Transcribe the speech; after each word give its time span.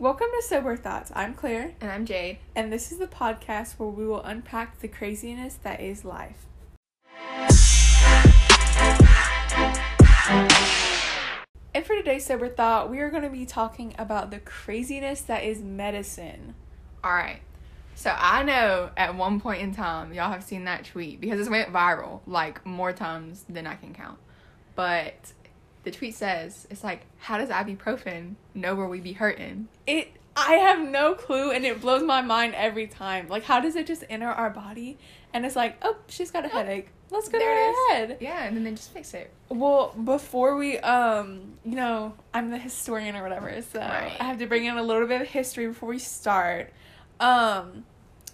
Welcome 0.00 0.28
to 0.34 0.42
Sober 0.42 0.76
Thoughts. 0.78 1.12
I'm 1.14 1.34
Claire, 1.34 1.74
And 1.78 1.92
I'm 1.92 2.06
Jade. 2.06 2.38
and 2.56 2.72
this 2.72 2.90
is 2.90 2.96
the 2.96 3.06
podcast 3.06 3.74
where 3.74 3.90
we 3.90 4.06
will 4.06 4.22
unpack 4.22 4.80
the 4.80 4.88
craziness 4.88 5.56
that 5.56 5.78
is 5.78 6.06
life. 6.06 6.46
And 11.74 11.84
for 11.84 11.94
today's 11.94 12.24
Sober 12.24 12.48
Thought, 12.48 12.90
we 12.90 13.00
are 13.00 13.10
going 13.10 13.24
to 13.24 13.28
be 13.28 13.44
talking 13.44 13.94
about 13.98 14.30
the 14.30 14.38
craziness 14.38 15.20
that 15.20 15.44
is 15.44 15.60
medicine. 15.60 16.54
All 17.04 17.12
right. 17.12 17.40
So 17.94 18.16
I 18.16 18.42
know 18.42 18.88
at 18.96 19.14
one 19.14 19.38
point 19.38 19.60
in 19.60 19.74
time, 19.74 20.14
y'all 20.14 20.32
have 20.32 20.42
seen 20.42 20.64
that 20.64 20.86
tweet 20.86 21.20
because 21.20 21.46
it 21.46 21.50
went 21.50 21.70
viral 21.74 22.20
like 22.26 22.64
more 22.64 22.94
times 22.94 23.44
than 23.50 23.66
I 23.66 23.74
can 23.74 23.92
count. 23.92 24.18
But 24.74 25.34
the 25.82 25.90
tweet 25.90 26.14
says, 26.14 26.66
it's 26.70 26.84
like, 26.84 27.06
how 27.18 27.38
does 27.38 27.48
ibuprofen 27.48 28.34
know 28.54 28.74
where 28.74 28.86
we 28.88 29.00
be 29.00 29.12
hurting? 29.12 29.68
It 29.86 30.12
I 30.36 30.54
have 30.54 30.80
no 30.80 31.14
clue 31.14 31.50
and 31.50 31.64
it 31.64 31.80
blows 31.80 32.02
my 32.02 32.22
mind 32.22 32.54
every 32.54 32.86
time. 32.86 33.28
Like 33.28 33.44
how 33.44 33.60
does 33.60 33.76
it 33.76 33.86
just 33.86 34.04
enter 34.08 34.28
our 34.28 34.50
body 34.50 34.98
and 35.32 35.44
it's 35.44 35.56
like, 35.56 35.76
"Oh, 35.82 35.96
she's 36.08 36.30
got 36.30 36.44
a 36.44 36.48
headache. 36.48 36.88
Let's 37.10 37.28
go 37.28 37.38
to 37.38 37.44
There 37.44 37.70
it 37.70 37.74
her 37.74 37.94
head." 37.94 38.16
Yeah, 38.20 38.44
and 38.44 38.56
then 38.56 38.64
they 38.64 38.70
just 38.72 38.92
fix 38.92 39.14
it. 39.14 39.32
Well, 39.48 39.92
before 40.04 40.56
we, 40.56 40.78
um, 40.78 41.54
you 41.64 41.76
know, 41.76 42.14
I'm 42.34 42.50
the 42.50 42.58
historian 42.58 43.16
or 43.16 43.22
whatever, 43.22 43.60
so 43.62 43.80
Right. 43.80 44.16
I 44.18 44.24
have 44.24 44.38
to 44.38 44.46
bring 44.46 44.64
in 44.64 44.76
a 44.76 44.82
little 44.82 45.06
bit 45.06 45.20
of 45.20 45.28
history 45.28 45.66
before 45.66 45.88
we 45.88 45.98
start. 45.98 46.72
Um, 47.18 47.84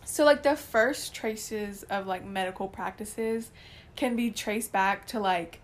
so 0.05 0.25
like 0.25 0.43
the 0.43 0.57
first 0.57 1.15
traces 1.15 1.83
of 1.85 2.07
like 2.07 2.25
medical 2.25 2.69
practices 2.69 3.51
can 3.97 4.17
be 4.17 4.31
traced 4.31 4.73
back 4.73 5.07
to 5.09 5.21
like 5.21 5.61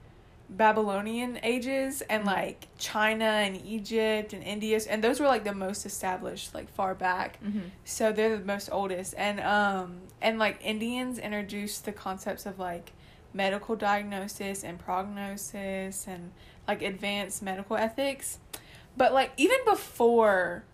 Babylonian 0.56 1.38
ages 1.42 2.02
and 2.02 2.24
Mhm. 2.24 2.26
like 2.26 2.68
China 2.78 3.24
and 3.24 3.56
Egypt 3.64 4.32
and 4.32 4.42
India, 4.42 4.78
and 4.88 5.02
those 5.02 5.20
were 5.20 5.26
like 5.26 5.44
the 5.44 5.54
most 5.54 5.86
established 5.86 6.54
like 6.54 6.68
far 6.72 6.94
back. 6.94 7.38
Mm-hmm. 7.42 7.60
So 7.84 8.12
they're 8.12 8.36
the 8.38 8.44
most 8.44 8.68
oldest, 8.72 9.14
and 9.16 9.40
um, 9.40 10.02
and 10.20 10.38
like 10.38 10.58
Indians 10.62 11.18
introduced 11.18 11.84
the 11.84 11.92
concepts 11.92 12.46
of 12.46 12.58
like 12.58 12.92
medical 13.34 13.74
diagnosis 13.76 14.62
and 14.62 14.78
prognosis 14.78 16.06
and 16.06 16.32
like 16.68 16.82
advanced 16.82 17.42
medical 17.42 17.76
ethics, 17.76 18.38
but 18.96 19.12
like 19.12 19.32
even 19.36 19.56
before, 19.64 20.64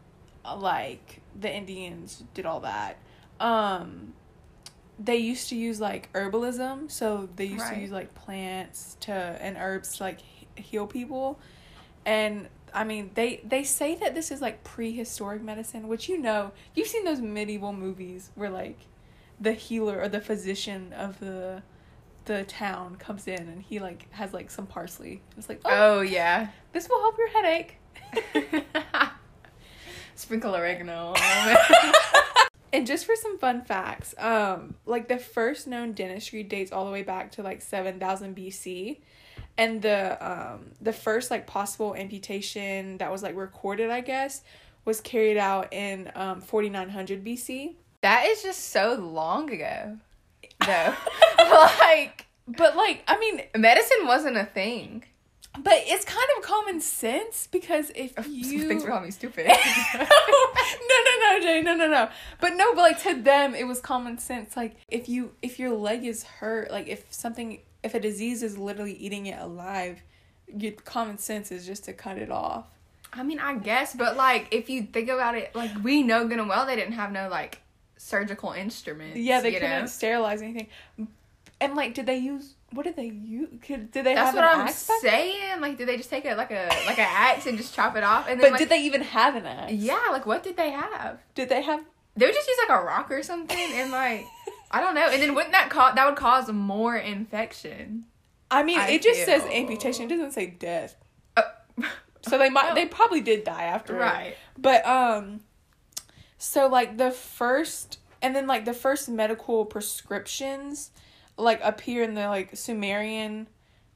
uh, 0.45 0.57
like 0.57 1.21
the 1.39 1.53
Indians 1.55 2.25
did 2.35 2.45
all 2.47 2.61
that, 2.61 2.97
um, 3.39 4.13
they 4.99 5.17
used 5.17 5.49
to 5.51 5.57
use 5.57 5.81
like 5.81 6.13
herbalism. 6.13 6.91
So 6.91 7.29
they 7.37 7.45
used 7.47 7.67
to 7.69 7.79
use 7.79 7.91
like 7.91 8.15
plants 8.15 8.97
to 9.01 9.13
and 9.13 9.57
herbs 9.57 9.97
to 9.99 10.03
like 10.05 10.19
heal 10.57 10.87
people, 10.87 11.39
and 12.05 12.49
I 12.75 12.85
mean, 12.85 13.11
they 13.15 13.41
they 13.45 13.65
say 13.65 13.95
that 13.97 14.15
this 14.15 14.31
is 14.31 14.41
like 14.41 14.65
prehistoric 14.65 15.43
medicine, 15.43 15.89
which 15.89 16.09
you 16.09 16.19
know, 16.19 16.53
you've 16.75 16.89
seen 16.89 17.05
those 17.05 17.21
medieval 17.21 17.73
movies 17.73 18.31
where 18.35 18.51
like 18.51 18.79
the 19.41 19.53
healer 19.53 20.01
or 20.01 20.09
the 20.09 20.21
physician 20.21 20.93
of 20.93 21.19
the 21.21 21.63
the 22.25 22.45
town 22.45 22.97
comes 22.97 23.27
in 23.27 23.41
and 23.49 23.63
he 23.63 23.79
like 23.79 24.07
has 24.13 24.35
like 24.35 24.51
some 24.51 24.67
parsley. 24.67 25.23
It's 25.39 25.49
like, 25.49 25.61
oh, 25.65 25.99
Oh, 25.99 26.01
yeah. 26.03 26.49
this 26.73 26.89
will 26.89 27.01
help 27.01 27.17
your 27.17 27.29
headache. 27.29 27.79
Sprinkle 30.15 30.55
oregano. 30.55 31.15
And 32.73 32.87
just 32.87 33.07
for 33.07 33.15
some 33.17 33.39
fun 33.39 33.63
facts, 33.63 34.15
um, 34.19 34.75
like 34.87 35.09
the 35.09 35.19
first 35.19 35.67
known 35.67 35.93
dentistry 35.93 36.43
dates 36.43 36.71
all 36.73 36.85
the 36.85 36.93
way 36.93 37.03
back 37.03 37.33
to 37.33 37.43
like 37.43 37.63
seven 37.63 37.99
thousand 37.99 38.37
BC, 38.37 38.99
and 39.57 39.81
the 39.83 40.19
um 40.21 40.73
the 40.81 40.93
first 40.93 41.31
like 41.31 41.47
possible 41.47 41.95
amputation 41.95 42.99
that 42.99 43.11
was 43.11 43.23
like 43.23 43.37
recorded, 43.37 43.91
I 43.91 44.01
guess, 44.03 44.43
was 44.85 45.01
carried 45.01 45.39
out 45.39 45.73
in 45.73 46.11
um 46.15 46.41
forty 46.41 46.69
nine 46.69 46.91
hundred 46.91 47.25
BC. 47.25 47.75
that 48.03 48.27
is 48.27 48.43
just 48.43 48.71
so 48.71 48.95
long 48.95 49.51
ago. 49.51 49.97
Though. 50.67 50.95
like, 51.81 52.27
But 52.47 52.77
like, 52.77 53.03
I 53.09 53.19
mean, 53.19 53.43
medicine 53.57 54.07
wasn't 54.07 54.37
a 54.37 54.45
thing. 54.45 55.05
But 55.63 55.75
it's 55.87 56.05
kind 56.05 56.27
of 56.37 56.43
common 56.43 56.81
sense 56.81 57.49
because 57.51 57.91
if 57.95 58.15
you 58.29 58.69
Thanks 58.69 58.85
for 58.85 58.91
calling 58.91 59.05
me 59.05 59.11
stupid. 59.11 59.47
no, 59.95 60.05
no, 60.05 61.19
no, 61.21 61.41
Jay, 61.41 61.63
no, 61.63 61.75
no, 61.75 61.89
no. 61.89 62.09
But 62.41 62.55
no, 62.55 62.75
but 62.75 62.83
like 62.83 63.03
to 63.03 63.15
them, 63.15 63.55
it 63.55 63.67
was 63.67 63.81
common 63.81 64.19
sense. 64.19 64.57
Like 64.57 64.77
if 64.89 65.09
you 65.09 65.33
if 65.43 65.59
your 65.59 65.75
leg 65.77 66.05
is 66.05 66.23
hurt, 66.23 66.71
like 66.71 66.89
if 66.89 67.05
something, 67.11 67.61
if 67.83 67.95
a 67.95 68.01
disease 68.01 68.43
is 68.43 68.59
literally 68.59 68.95
eating 68.95 69.27
it 69.27 69.39
alive, 69.41 70.03
your 70.57 70.73
common 70.73 71.19
sense 71.19 71.53
is 71.53 71.67
just 71.67 71.85
to 71.85 71.93
cut 71.93 72.19
it 72.19 72.31
off. 72.31 72.67
I 73.13 73.23
mean, 73.23 73.39
I 73.39 73.57
guess, 73.57 73.95
but 73.95 74.17
like 74.17 74.49
if 74.51 74.69
you 74.69 74.83
think 74.83 75.09
about 75.09 75.35
it, 75.35 75.55
like 75.55 75.71
we 75.83 76.03
know 76.03 76.27
good 76.29 76.39
and 76.39 76.49
well 76.49 76.67
they 76.67 76.77
didn't 76.77 76.93
have 76.93 77.13
no 77.13 77.29
like 77.29 77.61
surgical 77.97 78.53
instruments. 78.53 79.17
Yeah, 79.17 79.41
they 79.41 79.53
you 79.53 79.61
couldn't 79.61 79.81
know? 79.81 79.87
sterilize 79.87 80.43
anything. 80.43 80.69
And 81.61 81.75
like, 81.75 81.95
did 81.95 82.07
they 82.07 82.19
use? 82.19 82.55
What 82.73 82.85
did 82.85 82.97
they 82.97 83.07
use? 83.07 83.49
Could 83.63 83.91
did 83.91 84.05
they 84.05 84.15
have 84.15 84.29
a 84.29 84.33
few? 84.33 84.35
That's 84.35 84.35
have 84.35 84.35
what 84.35 84.45
an 84.45 84.61
I'm 84.61 84.67
axe? 84.69 84.89
back- 84.89 85.01
saying. 85.01 85.61
Like, 85.61 85.79
did 85.79 85.89
they 85.89 85.97
just 85.97 86.11
take 86.11 86.25
a 86.27 86.35
like 86.35 86.51
a 86.51 86.69
like 86.87 86.99
an 86.99 87.09
axe 87.09 87.47
and 87.47 87.57
just 87.57 87.75
chop 87.75 87.97
it 87.97 88.05
off? 88.05 88.27
And 88.29 88.39
then 88.39 88.47
But 88.47 88.53
like, 88.53 88.59
did 88.61 88.69
they 88.69 88.83
even 88.85 89.01
have 89.03 89.37
an 89.37 89.47
axe? 89.47 89.73
Yeah, 89.73 89.99
like 90.11 90.27
what 90.27 90.43
did 90.43 90.57
they 90.57 90.71
have? 90.71 91.19
Did 91.35 91.49
they 91.49 91.63
have? 91.63 91.81
They 92.17 92.27
would 92.27 92.35
just 92.35 92.47
use 92.49 92.59
like 92.69 92.79
a 92.79 92.83
rock 92.85 93.11
or 93.11 93.23
something, 93.23 93.57
and 93.75 93.91
like 93.91 94.27
I 94.71 94.81
don't 94.81 94.95
know. 94.95 95.09
And 95.09 95.23
then 95.23 95.35
wouldn't 95.35 95.53
that 95.53 95.71
cause 95.71 95.95
that 95.95 96.07
would 96.07 96.17
cause 96.17 96.51
more 96.51 96.97
infection? 96.97 98.05
I 98.51 98.63
mean, 98.63 98.79
I 98.79 98.91
it 98.91 99.03
just 99.03 99.25
says 99.25 99.43
amputation. 99.45 100.05
It 100.05 100.09
doesn't 100.09 100.33
say 100.33 100.47
death. 100.49 100.97
Uh, 101.37 101.43
So 102.23 102.37
they 102.37 102.51
might. 102.51 102.69
No. 102.71 102.75
They 102.75 102.87
probably 102.99 103.21
did 103.23 103.45
die 103.45 103.65
after. 103.65 103.95
right. 103.95 104.37
But 104.59 104.85
um 104.87 105.41
so 106.37 106.67
like 106.67 106.99
the 106.99 107.11
first 107.13 107.99
and 108.21 108.35
then 108.37 108.47
like 108.47 108.65
the 108.67 108.75
first 108.75 109.09
medical 109.09 109.65
prescriptions 109.65 110.91
like 111.39 111.61
appear 111.63 112.03
in 112.03 112.15
the 112.15 112.29
like 112.29 112.51
Sumerian 112.57 113.49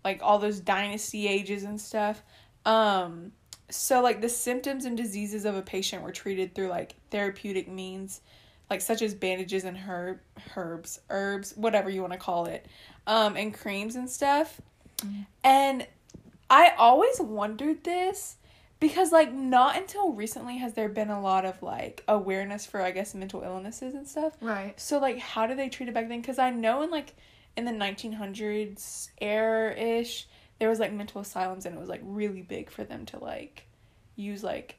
like 0.04 0.20
all 0.22 0.38
those 0.38 0.60
dynasty 0.60 1.28
ages 1.28 1.64
and 1.64 1.80
stuff. 1.80 2.22
Um 2.64 3.32
so 3.70 4.00
like 4.00 4.20
the 4.20 4.28
symptoms 4.28 4.84
and 4.84 4.96
diseases 4.96 5.44
of 5.44 5.56
a 5.56 5.62
patient 5.62 6.02
were 6.02 6.12
treated 6.12 6.54
through 6.54 6.68
like 6.68 6.94
therapeutic 7.10 7.68
means 7.68 8.20
like 8.70 8.80
such 8.80 9.02
as 9.02 9.14
bandages 9.14 9.64
and 9.64 9.76
herb 9.76 10.20
herbs, 10.56 11.00
herbs, 11.10 11.52
whatever 11.56 11.90
you 11.90 12.00
want 12.00 12.12
to 12.12 12.18
call 12.18 12.46
it. 12.46 12.66
Um 13.06 13.36
and 13.36 13.52
creams 13.52 13.96
and 13.96 14.08
stuff. 14.08 14.60
And 15.42 15.86
I 16.48 16.74
always 16.78 17.18
wondered 17.20 17.82
this 17.82 18.36
because 18.78 19.12
like 19.12 19.32
not 19.32 19.76
until 19.76 20.12
recently 20.12 20.58
has 20.58 20.74
there 20.74 20.88
been 20.88 21.08
a 21.08 21.20
lot 21.20 21.44
of 21.44 21.62
like 21.62 22.02
awareness 22.08 22.66
for 22.66 22.82
I 22.82 22.90
guess 22.90 23.14
mental 23.14 23.42
illnesses 23.42 23.94
and 23.94 24.06
stuff. 24.06 24.36
Right. 24.40 24.78
So 24.78 24.98
like 24.98 25.18
how 25.18 25.46
do 25.46 25.54
they 25.54 25.68
treat 25.68 25.88
it 25.88 25.94
back 25.94 26.08
then? 26.08 26.20
Because 26.20 26.38
I 26.38 26.50
know 26.50 26.82
in 26.82 26.90
like 26.90 27.14
in 27.56 27.64
the 27.64 27.72
1900s 27.72 29.08
era 29.20 29.74
ish 29.74 30.26
there 30.58 30.68
was 30.68 30.78
like 30.80 30.92
mental 30.92 31.20
asylums 31.20 31.66
and 31.66 31.74
it 31.74 31.78
was 31.78 31.88
like 31.88 32.00
really 32.04 32.42
big 32.42 32.70
for 32.70 32.84
them 32.84 33.04
to 33.06 33.18
like 33.18 33.66
use 34.16 34.42
like 34.44 34.76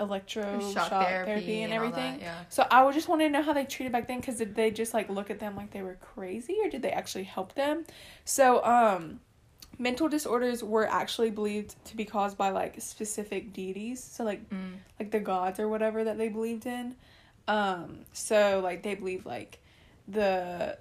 electro 0.00 0.58
shock, 0.72 0.90
therapy, 0.90 1.62
and, 1.62 1.72
all 1.72 1.76
everything. 1.76 2.14
that, 2.14 2.20
yeah. 2.20 2.34
So 2.48 2.66
I 2.70 2.82
would 2.84 2.92
just 2.94 3.08
want 3.08 3.20
to 3.22 3.28
know 3.30 3.42
how 3.42 3.52
they 3.52 3.64
treated 3.64 3.92
back 3.92 4.08
then 4.08 4.20
because 4.20 4.36
did 4.36 4.54
they 4.54 4.70
just 4.70 4.92
like 4.92 5.08
look 5.08 5.30
at 5.30 5.38
them 5.38 5.54
like 5.56 5.70
they 5.70 5.82
were 5.82 5.96
crazy 6.00 6.56
or 6.62 6.68
did 6.68 6.82
they 6.82 6.90
actually 6.90 7.24
help 7.24 7.54
them? 7.54 7.84
So 8.24 8.64
um 8.64 9.20
mental 9.78 10.08
disorders 10.08 10.62
were 10.62 10.86
actually 10.86 11.30
believed 11.30 11.82
to 11.86 11.96
be 11.96 12.04
caused 12.04 12.36
by 12.36 12.50
like 12.50 12.80
specific 12.80 13.52
deities. 13.52 14.02
So 14.02 14.24
like 14.24 14.48
Mm. 14.50 14.74
like 14.98 15.10
the 15.12 15.20
gods 15.20 15.58
or 15.60 15.68
whatever 15.68 16.04
that 16.04 16.18
they 16.18 16.28
believed 16.28 16.66
in. 16.66 16.94
Um 17.48 18.00
so 18.12 18.60
like 18.62 18.82
they 18.82 18.94
believe 18.96 19.24
like 19.24 19.60
the 20.08 20.76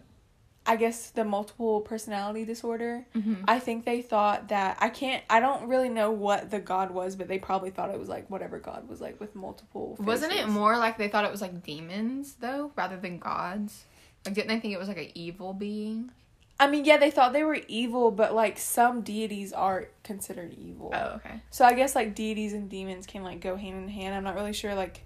I 0.66 0.76
guess 0.76 1.10
the 1.10 1.24
multiple 1.26 1.82
personality 1.82 2.46
disorder. 2.46 3.06
Mhm. 3.16 3.44
I 3.48 3.60
think 3.60 3.84
they 3.84 4.02
thought 4.02 4.50
that 4.50 4.78
I 4.80 4.90
can't 4.90 5.24
I 5.30 5.40
don't 5.40 5.68
really 5.68 5.90
know 5.90 6.12
what 6.12 6.52
the 6.52 6.60
god 6.60 6.92
was, 6.92 7.16
but 7.16 7.28
they 7.28 7.40
probably 7.40 7.72
thought 7.72 7.90
it 7.90 8.00
was 8.00 8.10
like 8.10 8.30
whatever 8.30 8.60
god 8.60 8.88
was 8.88 9.02
like 9.02 9.20
with 9.20 9.36
multiple 9.36 9.96
Wasn't 10.00 10.32
it 10.34 10.48
more 10.48 10.78
like 10.78 10.98
they 10.98 11.08
thought 11.08 11.25
it 11.25 11.31
was 11.31 11.42
like 11.42 11.63
demons 11.63 12.36
though, 12.40 12.72
rather 12.75 12.96
than 12.98 13.18
gods? 13.18 13.86
Like, 14.25 14.36
didn't 14.36 14.50
they 14.50 14.60
think 14.60 14.74
it 14.74 14.78
was 14.78 14.88
like 14.88 15.00
an 15.00 15.10
evil 15.16 15.54
being? 15.54 16.12
I 16.60 16.68
mean, 16.68 16.86
yeah, 16.86 16.98
they 16.98 17.10
thought 17.10 17.34
they 17.34 17.44
were 17.44 17.57
evil, 17.68 18.12
but 18.12 18.36
like 18.36 18.60
some 18.60 19.02
deities 19.02 19.52
are 19.52 19.88
considered 20.04 20.54
evil. 20.54 20.92
Oh, 20.94 21.14
okay. 21.16 21.42
So 21.50 21.66
I 21.66 21.74
guess 21.74 21.96
like 21.96 22.14
deities 22.14 22.54
and 22.54 22.69
demons 22.69 23.07
can 23.07 23.24
like 23.24 23.42
go 23.42 23.56
hand 23.56 23.78
in 23.81 23.88
hand. 23.90 24.14
I'm 24.14 24.24
not 24.24 24.36
really 24.36 24.54
sure 24.54 24.75
like 24.75 25.02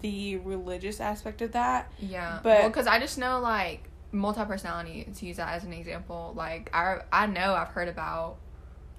the 0.00 0.36
religious 0.38 1.00
aspect 1.00 1.42
of 1.42 1.52
that. 1.52 1.92
Yeah, 2.00 2.40
But- 2.42 2.58
well, 2.58 2.68
because 2.70 2.88
I 2.88 2.98
just 2.98 3.18
know 3.18 3.38
like 3.38 3.84
multi 4.12 4.44
personality 4.44 5.08
to 5.16 5.26
use 5.26 5.36
that 5.36 5.54
as 5.54 5.64
an 5.64 5.72
example. 5.72 6.32
Like 6.36 6.70
I 6.74 6.98
I 7.12 7.26
know 7.26 7.54
I've 7.54 7.68
heard 7.68 7.88
about 7.88 8.36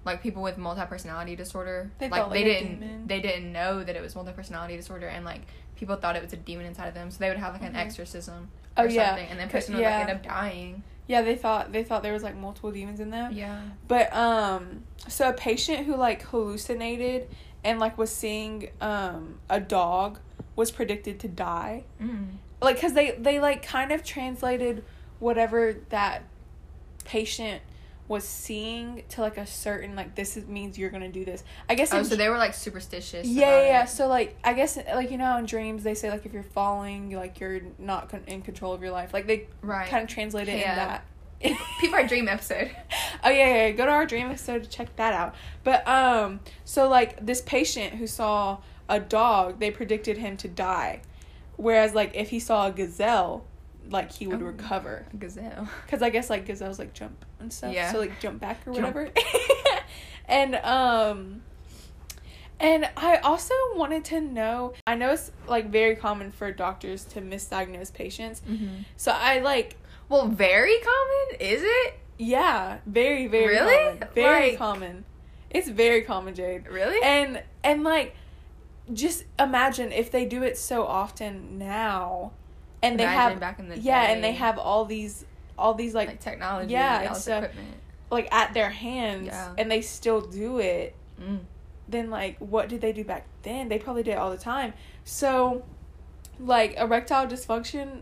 like 0.06 0.22
people 0.24 0.42
with 0.42 0.58
multi 0.58 0.82
personality 0.86 1.36
disorder. 1.36 1.92
They 2.00 2.10
like 2.10 2.22
felt 2.22 2.34
they 2.34 2.42
a 2.42 2.46
didn't 2.46 2.80
demon. 2.80 3.08
they 3.08 3.20
didn't 3.22 3.52
know 3.52 3.84
that 3.84 3.96
it 3.96 4.02
was 4.02 4.16
multi 4.16 4.32
personality 4.32 4.76
disorder, 4.78 5.08
and 5.08 5.24
like 5.26 5.42
people 5.76 5.96
thought 5.96 6.16
it 6.16 6.24
was 6.24 6.34
a 6.34 6.38
demon 6.38 6.66
inside 6.66 6.88
of 6.88 6.94
them, 6.94 7.12
so 7.12 7.18
they 7.20 7.30
would 7.30 7.38
have 7.38 7.54
like 7.54 7.64
an 7.64 7.74
Mhm. 7.74 7.78
exorcism. 7.78 8.50
Oh, 8.78 8.84
or 8.84 8.88
yeah. 8.88 9.10
something, 9.10 9.28
and 9.30 9.38
then 9.40 9.50
person 9.50 9.76
would 9.76 9.82
yeah. 9.82 10.00
like 10.00 10.10
end 10.10 10.18
up 10.18 10.24
dying. 10.24 10.84
Yeah, 11.08 11.24
they 11.24 11.36
thought 11.36 11.72
they 11.74 11.84
thought 11.84 12.04
there 12.04 12.14
was 12.14 12.24
like 12.24 12.38
multiple 12.38 12.72
demons 12.72 13.00
in 13.02 13.10
them. 13.10 13.34
Yeah. 13.34 13.60
But 13.88 14.14
um 14.16 14.84
so 15.10 15.28
a 15.30 15.34
patient 15.34 15.86
who 15.86 15.96
like 15.98 16.22
hallucinated 16.24 17.28
and 17.64 17.80
like 17.80 17.98
was 17.98 18.12
seeing 18.12 18.70
um 18.80 19.40
a 19.50 19.60
dog 19.60 20.20
was 20.56 20.72
predicted 20.72 21.20
to 21.20 21.28
die. 21.28 21.84
Mm. 22.02 22.28
Like 22.62 22.80
cuz 22.80 22.94
they 22.94 23.12
they 23.12 23.40
like 23.42 23.62
kind 23.66 23.92
of 23.92 24.04
translated 24.06 24.86
whatever 25.22 25.78
that 25.90 26.24
patient 27.06 27.62
was 28.08 28.28
seeing 28.28 29.04
to 29.08 29.22
like 29.22 29.38
a 29.38 29.46
certain 29.48 29.96
like 29.96 30.16
this 30.16 30.36
is, 30.36 30.46
means 30.48 30.78
you're 30.78 30.90
to 30.90 31.08
do 31.08 31.24
this. 31.24 31.44
I 31.70 31.76
guess 31.76 31.94
Oh, 31.94 32.04
so 32.04 32.18
they 32.18 32.28
were 32.28 32.38
like 32.38 32.54
superstitious. 32.54 33.26
yeah, 33.26 33.62
yeah, 33.64 33.84
it. 33.86 33.90
So 33.90 34.08
like, 34.08 34.36
I 34.44 34.54
guess 34.54 34.78
like 34.94 35.12
you 35.12 35.18
know, 35.18 35.38
in 35.38 35.46
dreams 35.46 35.84
they 35.84 35.94
say 35.94 36.10
like 36.12 36.26
if 36.26 36.34
you're 36.34 36.44
falling, 36.44 37.12
like 37.16 37.40
you're 37.40 37.62
not 37.80 38.10
con- 38.10 38.24
in 38.28 38.42
control 38.42 38.74
of 38.74 38.82
your 38.82 38.92
life. 38.92 39.14
Like 39.14 39.28
they 39.28 39.48
Right. 39.62 39.88
kind 39.88 40.04
of 40.04 40.10
translate 40.10 40.50
it 40.50 40.60
Yeah. 40.60 40.72
in 40.72 40.78
that. 40.78 41.06
People 41.80 41.96
are 41.96 42.06
dream 42.06 42.28
episode. 42.28 42.70
oh 43.24 43.30
yeah, 43.30 43.48
yeah, 43.48 43.68
yeah. 43.68 43.72
Go 43.72 43.86
to 43.86 43.92
our 43.92 44.06
dream 44.06 44.28
episode 44.28 44.64
to 44.64 44.70
check 44.70 44.94
that 44.98 45.14
out. 45.14 45.34
But 45.64 45.88
um, 45.88 46.42
so 46.66 46.90
like 46.90 47.26
this 47.26 47.42
patient 47.42 47.94
who 47.94 48.08
saw 48.08 48.58
a 48.90 49.00
dog, 49.00 49.60
they 49.60 49.72
predicted 49.72 50.18
him 50.18 50.36
to 50.38 50.50
die, 50.50 51.02
whereas 51.56 51.96
like 51.96 52.12
if 52.14 52.30
he 52.32 52.40
saw 52.42 52.68
a 52.68 52.72
gazelle, 52.72 53.46
like 53.92 54.12
he 54.12 54.26
would 54.28 54.42
Oh. 54.42 54.46
recover. 54.46 55.06
Gazelle. 55.20 55.68
Cause 55.90 56.02
I 56.02 56.10
guess 56.10 56.30
like 56.30 56.46
gazelles 56.46 56.80
like 56.80 56.94
jump 56.94 57.24
and 57.40 57.52
stuff. 57.52 57.74
Yeah. 57.74 57.92
So 57.92 58.00
like 58.00 58.20
jump 58.20 58.40
back 58.40 58.60
or 58.66 58.74
Jump. 58.74 58.96
whatever. 58.96 59.12
and 60.28 60.56
um 60.56 61.42
and 62.60 62.88
I 62.96 63.18
also 63.18 63.54
wanted 63.76 64.06
to 64.06 64.22
know 64.22 64.74
I 64.88 64.96
know 64.96 65.12
it's 65.12 65.32
like 65.48 65.70
very 65.72 65.96
common 65.96 66.32
for 66.32 66.52
doctors 66.52 67.04
to 67.06 67.22
misdiagnose 67.22 67.94
patients. 67.94 68.42
Mm-hmm. 68.48 68.84
So 68.98 69.12
I 69.12 69.40
like 69.40 69.78
Well, 70.10 70.28
very 70.28 70.78
common, 70.80 71.42
is 71.42 71.62
it? 71.64 72.00
yeah, 72.18 72.78
very, 72.86 73.28
very 73.28 73.48
Really? 73.56 73.76
common. 74.00 74.08
Very 74.16 74.50
Like- 74.52 74.58
common. 74.58 75.06
It's 75.50 75.68
very 75.68 76.04
common, 76.04 76.34
Jade. 76.34 76.68
Really? 76.68 77.00
And 77.04 77.44
and 77.64 77.84
like 77.84 78.16
just 78.94 79.26
imagine 79.40 79.92
if 79.92 80.12
they 80.12 80.26
do 80.26 80.44
it 80.44 80.58
so 80.58 80.86
often 80.86 81.58
now 81.58 82.32
and 82.84 83.00
they 83.00 83.04
have 83.06 83.40
back 83.40 83.60
in 83.60 83.70
the 83.70 83.78
yeah, 83.78 84.04
and 84.12 84.24
they 84.24 84.34
have 84.34 84.58
all 84.58 84.86
these 84.86 85.26
all 85.58 85.74
these 85.74 85.94
like, 85.94 86.08
like 86.08 86.20
technology, 86.20 86.72
yeah, 86.74 87.02
all 87.02 87.08
and 87.08 87.18
stuff. 87.18 87.44
equipment. 87.44 87.76
like 88.10 88.34
at 88.34 88.54
their 88.54 88.70
hands 88.70 89.28
Yeah. 89.28 89.54
and 89.58 89.70
they 89.70 89.82
still 89.82 90.22
do 90.22 90.60
it, 90.60 90.96
Mm. 91.22 91.42
then 91.88 92.10
like 92.10 92.38
what 92.40 92.68
did 92.70 92.82
they 92.82 92.92
do 92.94 93.04
back 93.04 93.26
then? 93.44 93.70
They 93.70 93.78
probably 93.78 94.04
did 94.04 94.12
it 94.12 94.18
all 94.18 94.32
the 94.32 94.38
time. 94.38 94.74
So 95.06 95.64
like 96.40 96.76
erectile 96.78 97.28
dysfunction 97.28 98.02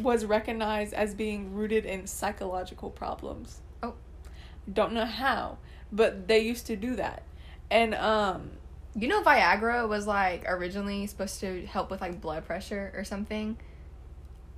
was 0.00 0.24
recognized 0.24 0.92
as 0.94 1.14
being 1.14 1.52
rooted 1.54 1.84
in 1.84 2.06
psychological 2.06 2.90
problems. 2.90 3.60
Oh. 3.82 3.94
Don't 4.72 4.92
know 4.92 5.04
how, 5.06 5.58
but 5.90 6.28
they 6.28 6.38
used 6.40 6.66
to 6.68 6.76
do 6.76 6.94
that. 6.96 7.24
And 7.70 7.94
um 7.94 8.50
You 8.94 9.08
know, 9.08 9.22
Viagra 9.22 9.88
was 9.88 10.06
like 10.06 10.44
originally 10.48 11.06
supposed 11.08 11.40
to 11.40 11.66
help 11.66 11.90
with 11.90 12.00
like 12.00 12.20
blood 12.20 12.44
pressure 12.46 12.92
or 12.96 13.02
something, 13.04 13.56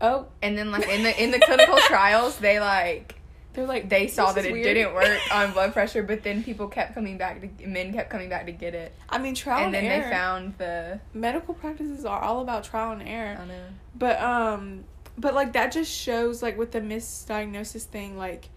oh, 0.02 0.26
and 0.42 0.58
then 0.58 0.70
like 0.70 0.86
in 0.88 1.02
the 1.02 1.22
in 1.22 1.30
the 1.30 1.38
clinical 1.38 1.76
trials, 1.86 2.36
they 2.38 2.60
like 2.60 3.14
they're 3.54 3.66
like 3.66 3.88
they 3.88 4.08
saw 4.08 4.32
that 4.32 4.44
it 4.44 4.52
weird." 4.52 4.64
didn't 4.64 4.94
work 4.94 5.18
on 5.32 5.52
blood 5.52 5.72
pressure, 5.72 6.02
but 6.02 6.22
then 6.22 6.42
people 6.42 6.68
kept 6.68 6.94
coming 6.94 7.16
back 7.16 7.40
to 7.40 7.66
men 7.66 7.92
kept 7.92 8.10
coming 8.10 8.28
back 8.28 8.46
to 8.46 8.52
get 8.52 8.74
it, 8.74 8.94
I 9.08 9.18
mean 9.18 9.34
trial 9.34 9.66
and 9.66 9.74
and, 9.74 9.86
then 9.86 9.92
error. 9.92 10.04
they 10.04 10.10
found 10.10 10.54
the 10.58 11.00
medical 11.14 11.54
practices 11.54 12.04
are 12.04 12.20
all 12.20 12.40
about 12.40 12.64
trial 12.64 12.92
and 12.92 13.08
error. 13.08 13.36
don't 13.36 13.48
know. 13.48 13.66
But 13.94 14.20
um 14.20 14.84
but 15.18 15.34
like 15.34 15.52
that 15.52 15.72
just 15.72 15.90
shows 15.90 16.42
like 16.42 16.56
with 16.58 16.72
the 16.72 16.80
misdiagnosis 16.80 17.84
thing 17.84 18.16
like 18.16 18.48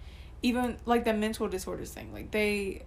even 0.41 0.77
like 0.85 1.03
the 1.03 1.13
mental 1.13 1.47
disorders 1.47 1.91
thing 1.91 2.13
like 2.13 2.31
they 2.31 2.83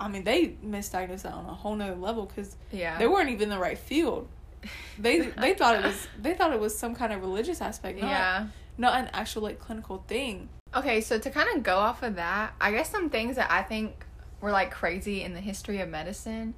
I 0.00 0.08
mean 0.08 0.24
they 0.24 0.56
misdiagnosed 0.64 1.22
that 1.22 1.32
on 1.34 1.44
a 1.46 1.54
whole 1.54 1.76
nother 1.76 1.94
level 1.94 2.26
because 2.26 2.56
Yeah, 2.72 2.98
they 2.98 3.06
weren't 3.06 3.28
even 3.30 3.44
in 3.44 3.48
the 3.50 3.58
right 3.58 3.78
field. 3.78 4.28
They 4.98 5.20
they 5.40 5.54
thought 5.54 5.76
it 5.76 5.84
was 5.84 6.08
they 6.20 6.34
thought 6.34 6.52
it 6.52 6.60
was 6.60 6.76
some 6.76 6.94
kind 6.94 7.12
of 7.12 7.20
religious 7.20 7.60
aspect, 7.60 8.00
not 8.00 8.10
yeah. 8.10 8.46
not 8.78 8.98
an 8.98 9.10
actual 9.12 9.42
like 9.42 9.58
clinical 9.58 10.04
thing. 10.06 10.48
Okay, 10.74 11.00
so 11.00 11.18
to 11.18 11.30
kind 11.30 11.48
of 11.56 11.62
go 11.62 11.76
off 11.76 12.02
of 12.02 12.16
that, 12.16 12.54
I 12.60 12.72
guess 12.72 12.90
some 12.90 13.08
things 13.08 13.36
that 13.36 13.50
I 13.50 13.62
think 13.62 14.04
were 14.40 14.50
like 14.50 14.70
crazy 14.70 15.22
in 15.22 15.32
the 15.32 15.40
history 15.40 15.80
of 15.80 15.88
medicine 15.88 16.54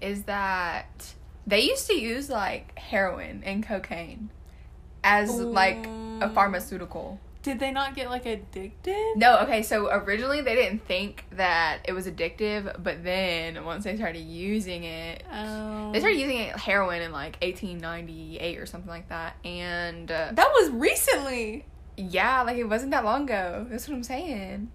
is 0.00 0.24
that 0.24 1.14
they 1.46 1.60
used 1.60 1.86
to 1.86 1.94
use 1.94 2.28
like 2.28 2.78
heroin 2.78 3.42
and 3.44 3.64
cocaine 3.64 4.30
as 5.02 5.30
like 5.34 5.86
a 6.20 6.30
pharmaceutical. 6.34 7.20
Did 7.42 7.58
they 7.58 7.70
not 7.72 7.94
get 7.94 8.10
like 8.10 8.26
addicted? 8.26 9.14
No, 9.16 9.38
okay, 9.38 9.62
so 9.62 9.88
originally 9.90 10.42
they 10.42 10.54
didn't 10.54 10.86
think 10.86 11.24
that 11.32 11.78
it 11.84 11.92
was 11.92 12.06
addictive, 12.06 12.82
but 12.82 13.02
then 13.02 13.64
once 13.64 13.84
they 13.84 13.96
started 13.96 14.18
using 14.20 14.84
it, 14.84 15.24
Um, 15.30 15.92
they 15.92 16.00
started 16.00 16.18
using 16.18 16.36
it 16.38 16.56
heroin 16.56 17.00
in 17.00 17.12
like 17.12 17.38
1898 17.42 18.58
or 18.58 18.66
something 18.66 18.90
like 18.90 19.08
that. 19.08 19.36
And 19.44 20.10
uh, 20.10 20.32
that 20.32 20.48
was 20.52 20.70
recently. 20.70 21.64
yeah, 21.96 22.42
like 22.42 22.56
it 22.58 22.64
wasn't 22.64 22.90
that 22.90 23.04
long 23.04 23.24
ago. 23.24 23.66
That's 23.70 23.88
what 23.88 23.94
I'm 23.94 24.02
saying. 24.02 24.70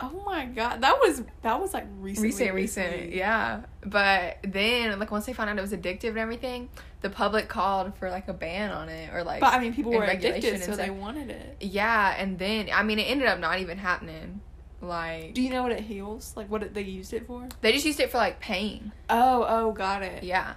Oh 0.00 0.22
my 0.24 0.46
god, 0.46 0.80
that 0.82 0.98
was 1.00 1.22
that 1.42 1.60
was 1.60 1.74
like 1.74 1.86
recently. 1.98 2.28
recent, 2.28 2.54
recent, 2.54 2.92
recently. 2.92 3.18
yeah. 3.18 3.62
But 3.84 4.38
then, 4.44 4.96
like, 4.98 5.10
once 5.10 5.26
they 5.26 5.32
found 5.32 5.50
out 5.50 5.58
it 5.58 5.60
was 5.62 5.72
addictive 5.72 6.10
and 6.10 6.18
everything, 6.18 6.68
the 7.00 7.10
public 7.10 7.48
called 7.48 7.96
for 7.96 8.08
like 8.10 8.28
a 8.28 8.32
ban 8.32 8.70
on 8.70 8.88
it 8.88 9.12
or 9.12 9.24
like, 9.24 9.40
But 9.40 9.54
I 9.54 9.58
mean, 9.58 9.74
people 9.74 9.92
were 9.92 10.00
regulation 10.00 10.54
addicted, 10.54 10.64
so 10.66 10.76
they 10.76 10.90
wanted 10.90 11.30
it. 11.30 11.56
yeah. 11.60 12.14
And 12.16 12.38
then, 12.38 12.68
I 12.72 12.82
mean, 12.82 12.98
it 12.98 13.04
ended 13.04 13.26
up 13.28 13.40
not 13.40 13.58
even 13.60 13.78
happening. 13.78 14.40
Like, 14.80 15.34
Do 15.34 15.42
you 15.42 15.50
know 15.50 15.62
what 15.64 15.72
it 15.72 15.80
heals? 15.80 16.32
Like 16.36 16.48
what 16.48 16.62
it, 16.62 16.74
they 16.74 16.82
used 16.82 17.12
it 17.12 17.26
for? 17.26 17.48
they 17.62 17.72
just 17.72 17.84
used 17.84 17.98
it 17.98 18.10
for 18.10 18.18
like 18.18 18.38
pain. 18.38 18.92
Oh, 19.10 19.44
oh, 19.48 19.72
got 19.72 20.02
it. 20.02 20.22
Yeah. 20.22 20.54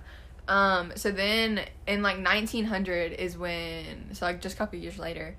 Um. 0.47 0.91
So 0.95 1.11
then, 1.11 1.61
in 1.87 2.03
like 2.03 2.23
1900 2.23 3.13
is 3.13 3.37
when, 3.37 4.13
so 4.13 4.25
like 4.25 4.41
just 4.41 4.55
a 4.55 4.57
couple 4.59 4.77
years 4.77 4.99
later, 4.99 5.35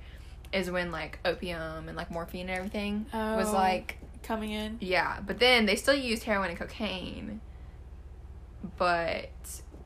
is 0.53 0.71
when 0.71 0.91
like 0.93 1.19
opium 1.25 1.89
and 1.89 1.97
like 1.97 2.11
morphine 2.11 2.49
and 2.49 2.51
everything 2.51 3.07
was 3.13 3.49
Oh. 3.49 3.53
like 3.53 3.99
Coming 4.23 4.53
in. 4.53 4.79
Yeah, 4.81 5.19
but 5.27 5.41
then 5.41 5.67
they 5.67 5.75
still 5.75 5.95
used 5.97 6.23
heroin 6.23 6.51
and 6.51 6.59
cocaine. 6.59 7.41
But 8.79 9.31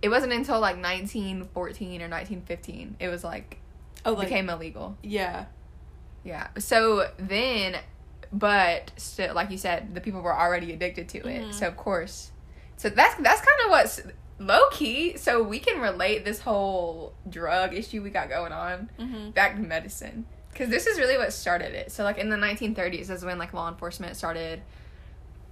it 0.02 0.08
wasn't 0.10 0.32
until 0.32 0.60
like 0.60 0.76
1914 0.76 2.02
or 2.02 2.08
1915 2.08 2.96
it 3.00 3.08
was 3.08 3.24
like 3.24 3.58
Oh, 4.04 4.12
like 4.12 4.28
became 4.28 4.48
illegal. 4.50 4.96
yeah. 5.02 5.46
Yeah. 6.24 6.48
So 6.58 7.08
then 7.18 7.76
but 8.32 8.90
still 8.96 9.34
like 9.34 9.50
you 9.50 9.58
said 9.58 9.94
the 9.94 10.00
people 10.00 10.20
were 10.20 10.36
already 10.36 10.72
addicted 10.72 11.08
to 11.10 11.18
it. 11.26 11.44
Mhm. 11.46 11.54
So 11.54 11.68
of 11.68 11.76
course. 11.76 12.30
So 12.76 12.88
that's 12.90 13.14
that's 13.16 13.40
kind 13.40 13.60
of 13.64 13.70
what's 13.70 14.02
low 14.38 14.68
key 14.70 15.16
so 15.16 15.42
we 15.42 15.58
can 15.58 15.80
relate 15.80 16.26
this 16.26 16.40
whole 16.40 17.14
drug 17.26 17.72
issue 17.72 18.02
we 18.02 18.10
got 18.10 18.28
going 18.28 18.52
on 18.52 18.90
Mm-hmm. 18.98 19.30
back 19.30 19.54
to 19.56 19.62
medicine 19.62 20.26
because 20.56 20.70
this 20.70 20.86
is 20.86 20.98
really 20.98 21.18
what 21.18 21.32
started 21.32 21.74
it 21.74 21.92
so 21.92 22.02
like 22.04 22.18
in 22.18 22.30
the 22.30 22.36
1930s 22.36 23.10
is 23.10 23.24
when 23.24 23.38
like 23.38 23.52
law 23.52 23.68
enforcement 23.68 24.16
started 24.16 24.62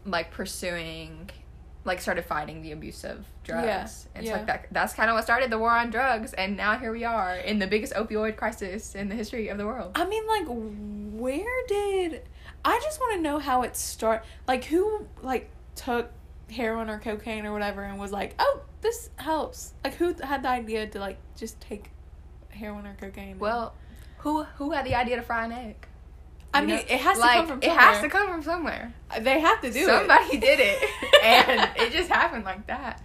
like 0.06 0.30
pursuing 0.30 1.28
like 1.84 2.00
started 2.00 2.25
fighting 2.25 2.62
the 2.62 2.73
abuse 2.73 3.04
of 3.04 3.26
drugs 3.42 3.66
Yeah, 3.66 3.88
and 4.14 4.26
so 4.26 4.30
yeah. 4.32 4.37
like 4.38 4.46
that 4.46 4.66
that's 4.73 4.94
kind 4.94 5.11
of 5.11 5.14
what 5.14 5.25
started 5.25 5.50
the 5.50 5.58
war 5.58 5.70
on 5.70 5.90
drugs 5.90 6.32
and 6.32 6.56
now 6.56 6.78
here 6.78 6.90
we 6.92 7.04
are 7.04 7.37
in 7.37 7.58
the 7.58 7.66
biggest 7.66 7.92
opioid 7.92 8.37
crisis 8.37 8.94
in 8.94 9.08
the 9.11 9.14
history 9.14 9.49
of 9.49 9.58
the 9.58 9.66
world 9.66 9.92
I 9.94 10.06
mean, 10.06 10.26
like, 10.26 10.46
where 10.46 11.66
did 11.68 12.23
I 12.64 12.80
just 12.82 12.99
want 13.00 13.16
to 13.16 13.20
know 13.20 13.38
how 13.38 13.62
it 13.62 13.76
start? 13.76 14.25
Like, 14.49 14.64
who 14.64 15.06
like 15.23 15.50
took 15.75 16.11
heroin 16.50 16.88
or 16.88 16.99
cocaine 16.99 17.44
or 17.44 17.52
whatever 17.52 17.82
and 17.82 17.99
was 17.99 18.12
like, 18.12 18.34
"Oh, 18.38 18.61
this 18.80 19.11
helps." 19.16 19.75
Like, 19.84 19.94
who 19.94 20.14
had 20.23 20.42
the 20.42 20.49
idea 20.49 20.87
to 20.87 20.99
like 20.99 21.18
just 21.37 21.61
take 21.61 21.90
heroin 22.49 22.87
or 22.87 22.94
cocaine? 22.99 23.38
well 23.38 23.75
who 24.24 24.42
who 24.58 24.72
had 24.72 24.84
the 24.84 24.94
idea 24.94 25.16
to 25.16 25.22
fry 25.22 25.44
an 25.44 25.52
egg? 25.52 25.76
I 26.52 26.60
You 26.60 26.66
mean, 26.66 26.76
know? 26.76 26.82
it 26.82 27.00
has 27.00 27.16
to 27.16 27.20
like 27.20 27.36
come 27.36 27.46
from 27.46 27.58
it 27.62 27.70
has 27.70 27.96
to 27.96 28.08
somewhere. 28.08 28.10
come 28.10 28.26
from 28.32 28.42
somewhere. 28.42 28.94
They 29.20 29.38
have 29.40 29.60
to 29.60 29.70
do 29.70 29.84
somebody 29.84 30.36
it. 30.36 30.40
did 30.48 30.60
it. 30.60 30.78
And 31.22 31.70
it 31.76 31.92
just 31.92 32.08
happened 32.08 32.44
like 32.44 32.66
that. 32.66 33.00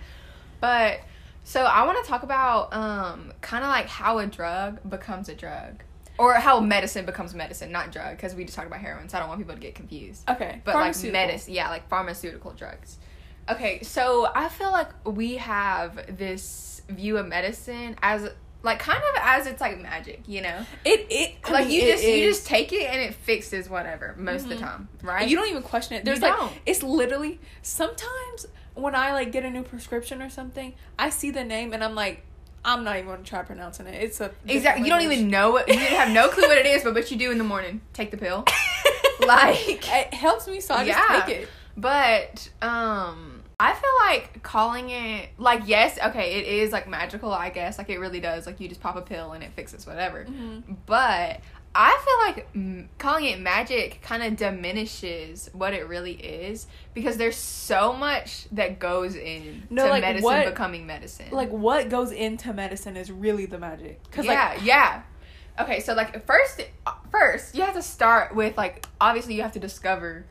But 0.59 1.01
so 1.45 1.63
i 1.63 1.83
want 1.83 1.97
to 2.03 2.07
talk 2.07 2.21
about 2.23 2.71
um 2.73 3.33
kind 3.41 3.63
of 3.63 3.69
like 3.69 3.87
how 3.87 4.19
a 4.19 4.27
drug 4.27 4.79
becomes 4.89 5.29
a 5.29 5.35
drug. 5.35 5.83
Or 6.17 6.33
how 6.33 6.59
medicine 6.59 7.05
becomes 7.05 7.33
medicine 7.33 7.71
not 7.71 7.91
drug 7.93 8.17
because 8.17 8.35
we 8.35 8.43
just 8.43 8.55
talked 8.55 8.67
about 8.67 8.81
heroin 8.81 9.07
so 9.09 9.17
i 9.17 9.19
don't 9.21 9.29
want 9.29 9.39
people 9.41 9.55
to 9.55 9.61
get 9.61 9.73
confused. 9.75 10.29
Okay, 10.29 10.61
but 10.65 10.75
like 10.75 10.95
medicine 11.03 11.53
yeah 11.53 11.69
like 11.69 11.87
pharmaceutical 11.89 12.51
drugs. 12.53 12.97
Okay 13.49 13.81
so 13.83 14.27
i 14.35 14.47
feel 14.47 14.71
like 14.71 14.89
we 15.05 15.37
have 15.37 16.17
this 16.17 16.81
view 16.89 17.17
of 17.17 17.25
medicine 17.27 17.95
as 18.01 18.29
like 18.61 18.79
kind 18.79 18.97
of 18.99 19.21
as 19.21 19.47
it's 19.47 19.61
like 19.61 19.79
magic 19.81 20.21
you 20.27 20.41
know 20.41 20.65
It 20.83 21.07
it 21.09 21.35
I 21.45 21.51
like 21.51 21.67
mean, 21.67 21.75
you 21.75 21.81
it 21.83 21.91
just 21.91 22.03
you 22.03 22.23
just 22.25 22.45
take 22.45 22.73
it 22.73 22.83
and 22.83 22.99
it 23.01 23.13
fixes 23.13 23.69
whatever 23.69 24.15
most 24.17 24.43
of 24.43 24.49
the 24.49 24.55
Mhm. 24.55 24.59
time 24.59 24.89
right 25.01 25.27
You 25.29 25.37
don't 25.37 25.47
even 25.49 25.63
question 25.63 25.95
it. 25.95 26.03
There's 26.05 26.19
You 26.19 26.27
like 26.27 26.35
don't. 26.37 26.53
it's 26.65 26.83
literally 26.83 27.39
sometimes 27.61 28.45
when 28.75 28.95
I 28.95 29.13
like 29.13 29.31
get 29.31 29.43
a 29.45 29.49
new 29.49 29.63
prescription 29.63 30.21
or 30.21 30.29
something, 30.29 30.73
I 30.97 31.09
see 31.09 31.31
the 31.31 31.43
name 31.43 31.73
and 31.73 31.83
I'm 31.83 31.95
like, 31.95 32.23
I'm 32.65 32.83
not 32.83 32.95
even 32.97 33.07
gonna 33.09 33.23
try 33.23 33.41
pronouncing 33.43 33.87
it. 33.87 33.95
It's 34.03 34.19
a 34.21 34.31
Exactly. 34.47 34.85
You 34.85 34.89
don't 34.93 35.01
even 35.03 35.29
know 35.29 35.51
what 35.51 35.67
you 35.69 35.75
have 35.79 36.09
no 36.11 36.27
clue 36.29 36.47
what 36.47 36.57
it 36.57 36.65
is, 36.65 36.83
but 36.83 36.93
what 36.93 37.09
you 37.11 37.17
do 37.17 37.31
in 37.31 37.37
the 37.37 37.43
morning. 37.43 37.81
Take 37.93 38.11
the 38.11 38.17
pill. 38.17 38.45
Like 39.27 39.85
it 39.87 40.13
helps 40.13 40.47
me, 40.47 40.61
so 40.61 40.73
I 40.73 40.83
Yeah. 40.83 40.93
just 40.95 41.25
take 41.27 41.41
it. 41.41 41.49
But 41.75 42.49
um 42.61 43.28
I 43.61 43.73
feel 43.73 43.91
like 44.07 44.41
calling 44.41 44.89
it 44.89 45.29
like 45.37 45.63
yes, 45.65 45.99
okay, 46.01 46.39
it 46.39 46.47
is 46.47 46.71
like 46.71 46.87
magical, 46.87 47.33
I 47.33 47.49
guess. 47.49 47.77
Like 47.77 47.89
it 47.89 47.99
really 47.99 48.19
does. 48.21 48.45
Like 48.45 48.59
you 48.59 48.69
just 48.69 48.79
pop 48.81 48.95
a 48.95 49.01
pill 49.01 49.33
and 49.33 49.43
it 49.43 49.51
fixes 49.53 49.85
whatever. 49.85 50.23
Mm-hmm. 50.23 50.73
But 50.85 51.41
I 51.75 52.01
feel 52.05 52.43
like 52.43 52.53
mm, 52.53 52.87
calling 52.97 53.25
it 53.25 53.39
magic 53.39 54.01
kind 54.01 54.23
of 54.23 54.37
diminishes 54.37 55.49
what 55.53 55.73
it 55.73 55.87
really 55.87 56.13
is 56.13 56.67
because 56.93 57.17
there's 57.17 57.35
so 57.35 57.93
much 57.93 58.47
that 58.53 58.79
goes 58.79 59.15
in 59.15 59.63
No, 59.69 59.83
to 59.85 59.89
like, 59.89 60.01
medicine 60.01 60.23
what- 60.23 60.45
becoming 60.45 60.87
medicine. 60.87 61.27
Like 61.31 61.49
what 61.51 61.89
goes 61.89 62.11
into 62.11 62.53
medicine 62.53 62.95
is 62.97 63.11
really 63.11 63.45
the 63.45 63.59
magic. 63.59 63.99
Cause 64.11 64.25
yeah, 64.25 64.51
like 64.55 64.63
yeah. 64.65 65.01
Okay, 65.59 65.81
so 65.81 65.93
like 65.93 66.25
first, 66.25 66.61
first 67.11 67.55
you 67.55 67.61
have 67.63 67.73
to 67.75 67.81
start 67.81 68.33
with 68.33 68.55
like 68.57 68.85
obviously 69.01 69.33
you 69.35 69.41
have 69.41 69.51
to 69.51 69.59
discover 69.59 70.25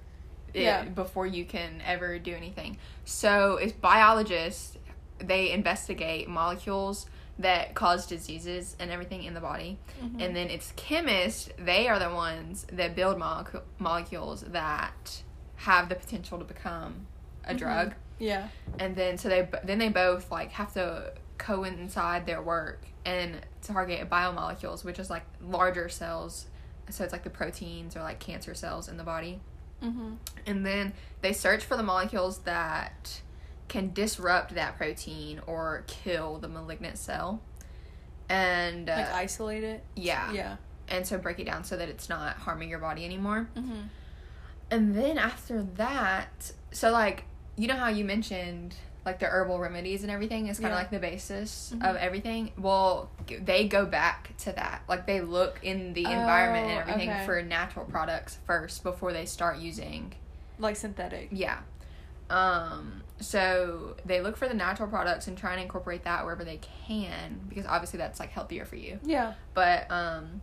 it 0.55 0.63
Yeah. 0.63 0.85
before 0.85 1.27
you 1.27 1.45
can 1.45 1.83
ever 1.87 2.19
do 2.19 2.33
anything. 2.35 2.79
So 3.11 3.57
it's 3.57 3.73
biologists. 3.73 4.77
They 5.19 5.51
investigate 5.51 6.29
molecules 6.29 7.07
that 7.39 7.75
cause 7.75 8.07
diseases 8.07 8.77
and 8.79 8.91
everything 8.91 9.23
in 9.25 9.33
the 9.33 9.41
body, 9.41 9.79
Mhm. 10.03 10.21
and 10.23 10.37
then 10.37 10.51
it's 10.51 10.73
chemists. 10.77 11.49
They 11.59 11.89
are 11.89 11.99
the 11.99 12.11
ones 12.15 12.67
that 12.71 12.95
build 12.95 13.17
molecu- 13.19 13.63
molecules 13.79 14.43
that 14.43 15.23
have 15.57 15.89
the 15.89 15.95
potential 15.95 16.39
to 16.39 16.45
become 16.45 17.07
a 17.45 17.55
Mhm. 17.55 17.59
drug 17.59 17.95
yeah. 18.19 18.49
and 18.79 18.95
then 18.95 19.17
so 19.17 19.29
they 19.31 19.49
then 19.65 19.79
they 19.79 19.89
both 19.89 20.31
like 20.31 20.51
have 20.53 20.73
to 20.75 21.13
coincide 21.39 22.27
their 22.27 22.43
work 22.43 22.85
and 23.07 23.41
target 23.63 24.09
biomolecules 24.11 24.85
which 24.85 24.99
is 24.99 25.09
like 25.09 25.23
larger 25.41 25.89
cells 25.89 26.47
so 26.91 27.03
it's 27.05 27.13
like 27.13 27.23
the 27.25 27.31
proteins 27.31 27.97
or 27.97 28.03
like 28.03 28.19
cancer 28.19 28.55
cells 28.55 28.87
in 28.89 28.97
the 28.99 29.03
body 29.05 29.41
Mm-hmm. 29.83 30.15
and 30.47 30.67
then 30.67 30.93
they 31.21 31.33
search 31.33 31.65
for 31.65 31.77
the 31.77 31.83
molecules 31.83 32.39
that 32.41 33.21
can 33.69 33.93
disrupt 33.93 34.55
that 34.55 34.77
protein 34.77 35.41
or 35.47 35.85
kill 35.87 36.39
the 36.39 36.49
malignant 36.49 36.99
cell 36.99 37.41
and 38.29 38.89
uh, 38.91 38.97
Like 38.97 39.13
isolate 39.13 39.65
it. 39.65 39.85
yeah 39.95 40.33
Yeah. 40.33 40.57
and 40.89 41.07
so 41.07 41.17
break 41.19 41.39
it 41.39 41.45
down 41.45 41.65
so 41.65 41.77
that 41.77 41.89
it's 41.89 42.09
not 42.09 42.37
harming 42.39 42.71
your 42.71 42.79
body 42.81 43.05
anymore 43.05 43.49
Mm-hmm. 43.57 43.83
and 44.71 44.97
then 44.97 45.17
after 45.19 45.63
that, 45.77 46.53
so 46.73 46.91
like 46.91 47.25
you 47.57 47.67
know 47.69 47.77
how 47.77 47.89
you 47.89 48.05
mentioned 48.05 48.75
like 49.09 49.19
the 49.21 49.27
herbal 49.27 49.59
remedies 49.59 50.03
and 50.03 50.11
everything 50.13 50.49
is 50.49 50.59
kind 50.59 50.67
of 50.67 50.77
Yeah. 50.77 50.83
like 50.83 50.91
the 50.91 50.99
basis 50.99 51.73
Mhm. 51.75 51.89
of 51.89 51.97
everything. 51.97 52.53
Well, 52.59 53.11
they 53.27 53.67
go 53.67 53.87
back 53.87 54.37
to 54.39 54.53
that. 54.53 54.83
Like 54.89 55.07
they 55.07 55.21
look 55.23 55.59
in 55.63 55.95
the 55.95 56.05
environment 56.05 56.67
and 56.67 56.79
Oh, 56.79 56.81
everything 56.83 57.11
okay. 57.11 57.25
for 57.27 57.41
natural 57.43 57.87
products 57.87 58.39
first 58.47 58.83
before 58.83 59.13
they 59.15 59.25
start 59.25 59.57
using 59.59 60.13
Like 60.59 60.77
synthetic. 60.77 61.29
yeah. 61.33 61.61
Um 62.31 63.03
so 63.21 63.97
they 64.05 64.21
look 64.21 64.37
for 64.37 64.47
the 64.47 64.55
natural 64.55 64.89
products 64.89 65.27
and 65.27 65.37
try 65.37 65.53
and 65.53 65.61
incorporate 65.63 66.05
that 66.05 66.25
wherever 66.25 66.45
they 66.45 66.61
can 66.87 67.41
because 67.49 67.67
obviously 67.67 67.97
that's 67.99 68.21
like 68.21 68.31
healthier 68.31 68.65
for 68.65 68.77
you 68.77 69.01
Yeah. 69.03 69.33
but 69.55 69.91
um 69.91 70.41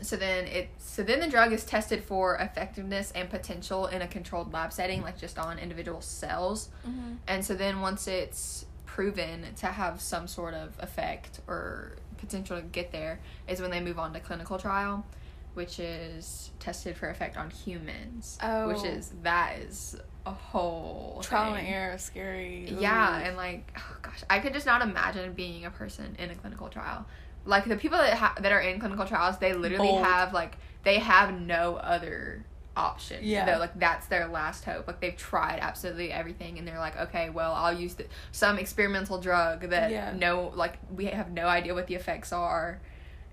so 0.00 0.16
then 0.16 0.46
it 0.46 0.68
so 0.78 1.02
then 1.02 1.20
the 1.20 1.28
drug 1.28 1.52
is 1.52 1.64
tested 1.64 2.02
for 2.02 2.36
effectiveness 2.36 3.10
and 3.12 3.30
potential 3.30 3.86
in 3.86 4.02
a 4.02 4.06
controlled 4.08 4.52
lab 4.52 4.72
setting 4.72 5.02
like 5.02 5.18
just 5.18 5.38
on 5.38 5.58
individual 5.58 6.00
cells 6.00 6.68
Mm-hmm. 6.86 7.14
and 7.28 7.44
so 7.44 7.54
then 7.54 7.80
once 7.80 8.06
it's 8.08 8.66
proven 8.86 9.44
to 9.56 9.66
have 9.66 10.00
some 10.00 10.26
sort 10.28 10.54
of 10.54 10.74
effect 10.80 11.40
or 11.46 11.96
potential 12.18 12.56
to 12.56 12.62
get 12.62 12.92
there 12.92 13.20
is 13.48 13.60
when 13.60 13.70
they 13.70 13.80
move 13.80 13.98
on 13.98 14.12
to 14.12 14.20
clinical 14.20 14.58
trial 14.58 15.04
which 15.54 15.78
is 15.78 16.50
tested 16.58 16.96
for 16.96 17.08
effect 17.10 17.36
on 17.36 17.50
humans 17.50 18.38
oh. 18.42 18.68
which 18.68 18.84
is 18.84 19.12
that 19.22 19.58
is 19.58 19.96
a 20.26 20.30
whole 20.30 21.20
Trial 21.22 21.54
thing. 21.54 21.66
and 21.66 21.74
error, 21.74 21.98
scary. 21.98 22.66
Yeah, 22.78 23.18
and 23.18 23.36
like, 23.36 23.70
oh 23.76 23.96
gosh, 24.00 24.22
I 24.30 24.38
could 24.38 24.54
just 24.54 24.64
not 24.64 24.80
imagine 24.80 25.34
being 25.34 25.66
a 25.66 25.70
person 25.70 26.16
in 26.18 26.30
a 26.30 26.34
clinical 26.34 26.68
trial. 26.68 27.04
Like 27.44 27.66
the 27.66 27.76
people 27.76 27.98
that 27.98 28.14
ha- 28.14 28.34
that 28.40 28.52
are 28.52 28.60
in 28.60 28.78
clinical 28.80 29.06
trials, 29.06 29.38
they 29.38 29.52
literally 29.52 29.88
Bold. 29.88 30.04
have 30.04 30.32
like 30.32 30.56
they 30.82 30.98
have 30.98 31.38
no 31.38 31.76
other 31.76 32.44
option. 32.76 33.20
Yeah. 33.22 33.44
They're, 33.44 33.58
like 33.58 33.78
that's 33.78 34.06
their 34.06 34.26
last 34.28 34.64
hope. 34.64 34.86
Like 34.86 35.00
they've 35.00 35.16
tried 35.16 35.58
absolutely 35.60 36.10
everything, 36.10 36.58
and 36.58 36.66
they're 36.66 36.78
like, 36.78 36.98
okay, 36.98 37.30
well, 37.30 37.52
I'll 37.52 37.78
use 37.78 37.94
the, 37.94 38.06
some 38.32 38.58
experimental 38.58 39.20
drug 39.20 39.68
that 39.70 39.90
Yeah. 39.90 40.12
no, 40.16 40.52
like 40.54 40.78
we 40.94 41.06
have 41.06 41.30
no 41.30 41.46
idea 41.46 41.74
what 41.74 41.86
the 41.86 41.94
effects 41.94 42.32
are, 42.32 42.80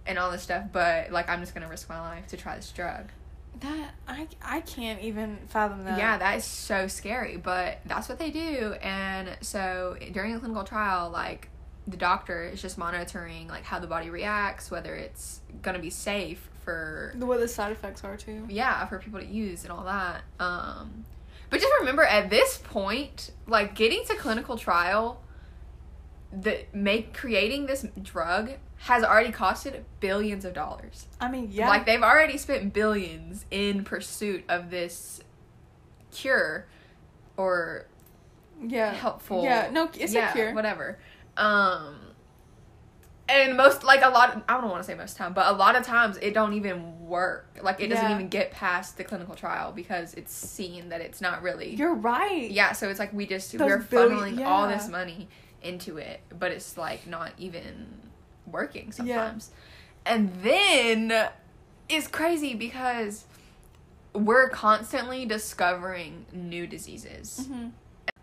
and 0.06 0.20
all 0.20 0.30
this 0.32 0.44
stuff. 0.44 0.66
But 0.72 1.12
like, 1.12 1.30
I'm 1.30 1.40
just 1.40 1.54
gonna 1.54 1.70
risk 1.70 1.90
my 1.90 2.00
life 2.00 2.28
to 2.28 2.38
try 2.38 2.56
this 2.56 2.72
drug. 2.72 3.10
that 3.62 3.92
I 4.08 4.28
I 4.44 4.62
can't 4.62 5.02
even 5.02 5.38
fathom 5.48 5.86
that. 5.86 5.98
Yeah, 5.98 6.18
that 6.18 6.38
is 6.38 6.44
so 6.44 6.88
scary, 6.88 7.38
but 7.38 7.80
that's 7.86 8.10
what 8.10 8.20
they 8.20 8.30
do. 8.32 8.74
And 8.82 9.38
so 9.42 9.98
during 10.12 10.36
a 10.36 10.40
clinical 10.40 10.64
trial, 10.64 11.10
like 11.10 11.50
the 11.88 11.98
doctor 11.98 12.44
is 12.44 12.62
just 12.62 12.78
monitoring 12.78 13.48
like 13.48 13.64
how 13.64 13.80
the 13.80 13.88
body 13.88 14.10
reacts, 14.10 14.70
whether 14.70 14.96
it's 14.96 15.42
gonna 15.62 15.80
be 15.80 15.90
safe 15.90 16.50
for 16.64 17.14
The 17.16 17.26
what 17.26 17.40
the 17.40 17.48
side 17.48 17.72
effects 17.72 18.04
are 18.04 18.16
too. 18.18 18.46
yeah 18.50 18.86
for 18.86 19.00
people 19.00 19.20
to 19.20 19.26
use 19.26 19.64
and 19.64 19.72
all 19.72 19.84
that. 19.86 20.22
Um, 20.40 21.06
but 21.52 21.60
just 21.60 21.74
remember, 21.80 22.04
at 22.04 22.30
this 22.30 22.60
point, 22.64 23.32
like 23.46 23.76
getting 23.76 24.06
to 24.06 24.16
clinical 24.16 24.58
trial, 24.58 25.22
the 26.32 26.66
make 26.74 27.14
creating 27.14 27.66
this 27.66 27.86
drug 28.02 28.52
has 28.78 29.04
already 29.04 29.32
costed 29.32 29.84
billions 30.00 30.46
of 30.46 30.54
dollars. 30.54 31.08
I 31.20 31.30
mean, 31.30 31.50
yeah. 31.52 31.68
Like 31.68 31.86
they've 31.86 32.02
already 32.02 32.38
spent 32.38 32.74
billions 32.74 33.46
in 33.52 33.84
pursuit 33.84 34.46
of 34.48 34.70
this 34.72 35.22
cure 36.12 36.66
or 37.36 37.86
yeah. 38.66 38.94
helpful. 38.94 39.44
Yeah. 39.44 39.70
No, 39.72 39.90
it's 39.94 40.14
yeah, 40.14 40.32
a 40.32 40.34
cure. 40.34 40.54
Whatever. 40.56 41.00
Um 41.42 41.96
and 43.30 43.56
most 43.56 43.84
like 43.84 44.02
a 44.04 44.10
lot 44.10 44.44
I 44.50 44.60
don't 44.60 44.70
want 44.70 44.84
to 44.84 44.88
say 44.88 44.94
most 44.96 45.16
time, 45.18 45.34
but 45.34 45.48
a 45.48 45.54
lot 45.54 45.76
of 45.76 45.84
times 45.86 46.18
it 46.22 46.34
don't 46.34 46.54
even 46.54 47.08
work. 47.08 47.60
Like 47.62 47.80
it 47.80 47.88
doesn't 47.88 48.06
Yeah. 48.10 48.14
even 48.16 48.28
get 48.30 48.52
past 48.52 48.98
the 48.98 49.04
clinical 49.04 49.36
trial 49.36 49.72
because 49.72 50.14
it's 50.16 50.34
seen 50.34 50.90
that 50.90 51.02
it's 51.02 51.22
not 51.22 51.42
really 51.42 51.76
You're 51.76 51.96
right. 51.96 52.50
Yeah, 52.52 52.74
so 52.74 52.90
it's 52.90 53.00
like 53.00 53.14
we 53.14 53.26
just 53.26 53.52
Those 53.58 53.62
we're 53.68 53.78
billion- 53.80 54.38
funneling 54.38 54.46
all 54.48 54.68
this 54.68 54.88
money 54.90 55.30
into 55.62 55.98
it, 55.98 56.20
but 56.38 56.52
it's 56.52 56.78
like 56.78 57.08
not 57.08 57.32
even 57.38 58.00
working 58.46 58.92
sometimes. 58.92 59.52
And 60.06 60.34
then 60.42 61.30
it's 61.88 62.08
crazy 62.08 62.54
because 62.56 63.26
we're 64.14 64.50
constantly 64.50 65.26
discovering 65.26 66.26
new 66.34 66.68
diseases. 66.68 67.48
hmm 67.50 67.70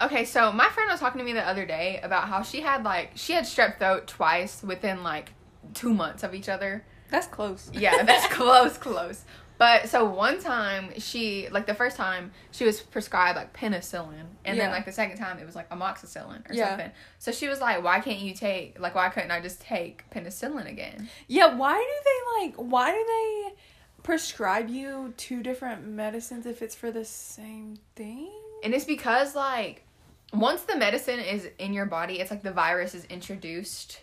Okay, 0.01 0.25
so 0.25 0.53
my 0.53 0.69
friend 0.69 0.89
was 0.91 1.01
talking 1.01 1.19
to 1.19 1.25
me 1.25 1.33
the 1.33 1.47
other 1.47 1.67
day 1.67 2.01
about 2.03 2.29
how 2.29 2.43
she 2.43 2.61
had 2.61 2.85
like 2.85 3.13
she 3.17 3.33
had 3.33 3.45
strep 3.45 3.79
throat 3.79 4.07
twice 4.07 4.63
within 4.63 5.03
like 5.03 5.33
2 5.75 5.93
months 5.93 6.23
of 6.23 6.35
each 6.35 6.49
other. 6.49 6.85
That's 7.11 7.27
close. 7.27 7.71
Yeah, 7.75 8.03
that's 8.05 8.27
close, 8.33 8.77
close. 8.79 9.25
But 9.59 9.89
so 9.89 10.05
one 10.05 10.41
time 10.41 10.93
she 10.99 11.49
like 11.51 11.67
the 11.67 11.75
first 11.75 11.97
time 11.97 12.31
she 12.53 12.65
was 12.65 12.81
prescribed 12.81 13.37
like 13.37 13.53
penicillin, 13.53 14.27
and 14.45 14.57
Yeah. 14.57 14.65
then 14.65 14.71
like 14.71 14.85
the 14.85 14.93
second 14.93 15.19
time 15.19 15.39
it 15.41 15.47
was 15.47 15.57
like 15.57 15.69
amoxicillin 15.71 16.49
or 16.49 16.55
Yeah. 16.55 16.69
something. 16.71 16.93
So 17.19 17.33
she 17.33 17.49
was 17.49 17.61
like, 17.61 17.83
"Why 17.83 17.99
can't 17.99 18.21
you 18.21 18.35
take 18.35 18.79
like 18.79 18.95
why 18.95 19.09
couldn't 19.09 19.33
I 19.33 19.41
just 19.41 19.61
take 19.61 20.09
penicillin 20.11 20.69
again?" 20.71 21.09
Yeah. 21.27 21.57
Why 21.57 21.75
do 21.75 22.41
they 22.41 22.47
like? 22.47 22.55
Why 22.57 22.93
do 22.93 23.05
they 23.05 23.57
prescribe 24.05 24.69
you 24.69 25.13
two 25.17 25.43
different 25.43 25.85
medicines 25.85 26.47
if 26.47 26.63
it's 26.63 26.77
for 26.77 26.93
the 26.93 27.05
same 27.05 27.79
thing? 27.97 28.31
And 28.65 28.75
it's 28.75 28.85
because 28.85 29.35
like 29.35 29.85
once 30.33 30.63
the 30.63 30.77
medicine 30.77 31.21
is 31.21 31.49
in 31.59 31.73
your 31.73 31.87
body, 31.87 32.21
it's 32.21 32.31
like 32.31 32.43
the 32.43 32.53
virus 32.53 32.95
is 32.95 33.05
introduced 33.07 34.01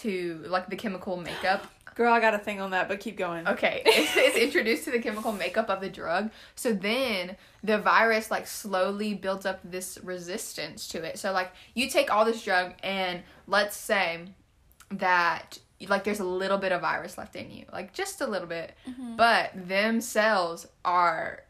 to 0.00 0.42
like 0.46 0.68
the 0.70 0.76
chemical 0.76 1.16
makeup 1.16 1.66
Girl, 1.94 2.10
I 2.10 2.20
got 2.20 2.32
a 2.32 2.38
thing 2.38 2.58
on 2.58 2.70
that, 2.70 2.88
but 2.88 3.00
keep 3.00 3.18
going. 3.18 3.46
Okay, 3.46 3.82
it's, 3.86 4.16
it's 4.16 4.36
introduced 4.38 4.84
to 4.84 4.90
the 4.90 4.98
chemical 4.98 5.30
makeup 5.30 5.68
of 5.68 5.82
the 5.82 5.90
drug. 5.90 6.30
So 6.56 6.72
then 6.72 7.36
the 7.62 7.76
virus 7.76 8.30
like 8.30 8.46
slowly 8.46 9.12
builds 9.12 9.44
up 9.44 9.60
this 9.62 9.98
resistance 10.02 10.88
to 10.88 11.02
it. 11.04 11.18
So 11.18 11.32
like 11.32 11.52
you 11.74 11.90
take 11.90 12.10
all 12.10 12.24
this 12.24 12.42
drug 12.42 12.72
and 12.82 13.22
let's 13.46 13.76
say 13.76 14.20
that 14.90 15.58
like 15.88 16.04
there's 16.04 16.20
a 16.20 16.24
little 16.24 16.56
bit 16.58 16.72
of 16.72 16.80
virus 16.80 17.18
left 17.18 17.36
in 17.36 17.50
you, 17.50 17.66
like 17.72 17.92
just 17.92 18.22
a 18.22 18.26
little 18.26 18.48
bit, 18.48 18.72
Mhm. 18.88 19.18
but 19.18 19.50
them 19.54 20.00
cells 20.00 20.66
are 20.86 21.42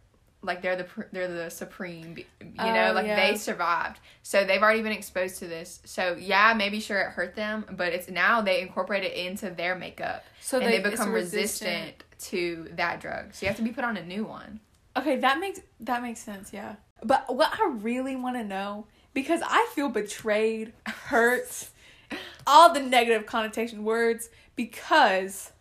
like 0.42 0.60
they're 0.62 0.76
the 0.76 0.86
they're 1.12 1.28
the 1.28 1.50
supreme, 1.50 2.16
you 2.18 2.24
oh, 2.58 2.74
know, 2.74 2.90
Oh, 2.90 2.92
like 2.94 3.06
yeah. 3.06 3.30
they 3.30 3.36
survived. 3.36 4.00
So 4.22 4.44
they've 4.44 4.62
already 4.62 4.82
been 4.82 4.92
exposed 4.92 5.38
to 5.38 5.46
this. 5.46 5.80
So 5.84 6.16
yeah, 6.18 6.52
maybe 6.54 6.80
sure 6.80 7.00
it 7.00 7.10
hurt 7.10 7.34
them, 7.36 7.64
but 7.70 7.92
it's 7.92 8.08
now 8.08 8.40
they 8.42 8.60
incorporate 8.60 9.04
it 9.04 9.12
into 9.14 9.50
their 9.50 9.74
makeup 9.76 10.24
So 10.40 10.58
and 10.58 10.66
they, 10.66 10.76
it's 10.78 10.90
become 10.90 11.12
resistant. 11.12 12.02
to 12.20 12.68
that 12.76 13.00
drug. 13.00 13.34
So 13.34 13.46
you 13.46 13.48
have 13.48 13.56
to 13.56 13.62
be 13.62 13.70
put 13.70 13.84
on 13.84 13.96
a 13.96 14.04
new 14.04 14.24
one. 14.24 14.60
Okay, 14.96 15.16
that 15.16 15.38
makes 15.40 15.60
that 15.80 16.02
makes 16.02 16.20
sense. 16.20 16.52
Yeah, 16.52 16.76
but 17.02 17.34
what 17.34 17.52
I 17.58 17.70
really 17.80 18.16
want 18.16 18.36
to 18.36 18.44
know 18.44 18.86
because 19.14 19.40
I 19.44 19.68
feel 19.74 19.88
betrayed, 19.88 20.72
hurt, 20.86 21.68
all 22.46 22.72
the 22.72 22.80
negative 22.80 23.26
connotation 23.26 23.84
words 23.84 24.28
because 24.56 25.52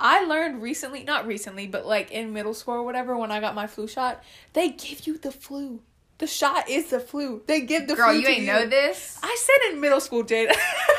I 0.00 0.24
learned 0.24 0.62
recently, 0.62 1.04
not 1.04 1.26
recently, 1.26 1.66
but 1.66 1.86
like 1.86 2.10
in 2.10 2.32
middle 2.32 2.54
school 2.54 2.74
or 2.74 2.82
whatever, 2.82 3.16
when 3.16 3.30
I 3.30 3.40
got 3.40 3.54
my 3.54 3.66
flu 3.66 3.86
shot, 3.86 4.22
they 4.54 4.70
give 4.70 5.06
you 5.06 5.18
the 5.18 5.30
flu 5.30 5.80
The 6.18 6.26
shot 6.26 6.68
is 6.68 6.90
the 6.90 7.00
flu. 7.00 7.42
They 7.46 7.60
give 7.60 7.86
the 7.86 7.94
Girl, 7.94 8.10
flu 8.10 8.20
you 8.20 8.26
to 8.26 8.32
ain't 8.32 8.46
know 8.46 8.66
this. 8.66 9.18
I 9.22 9.36
said 9.38 9.72
in 9.72 9.80
middle 9.80 10.00
school, 10.00 10.22
Jade. 10.22 10.50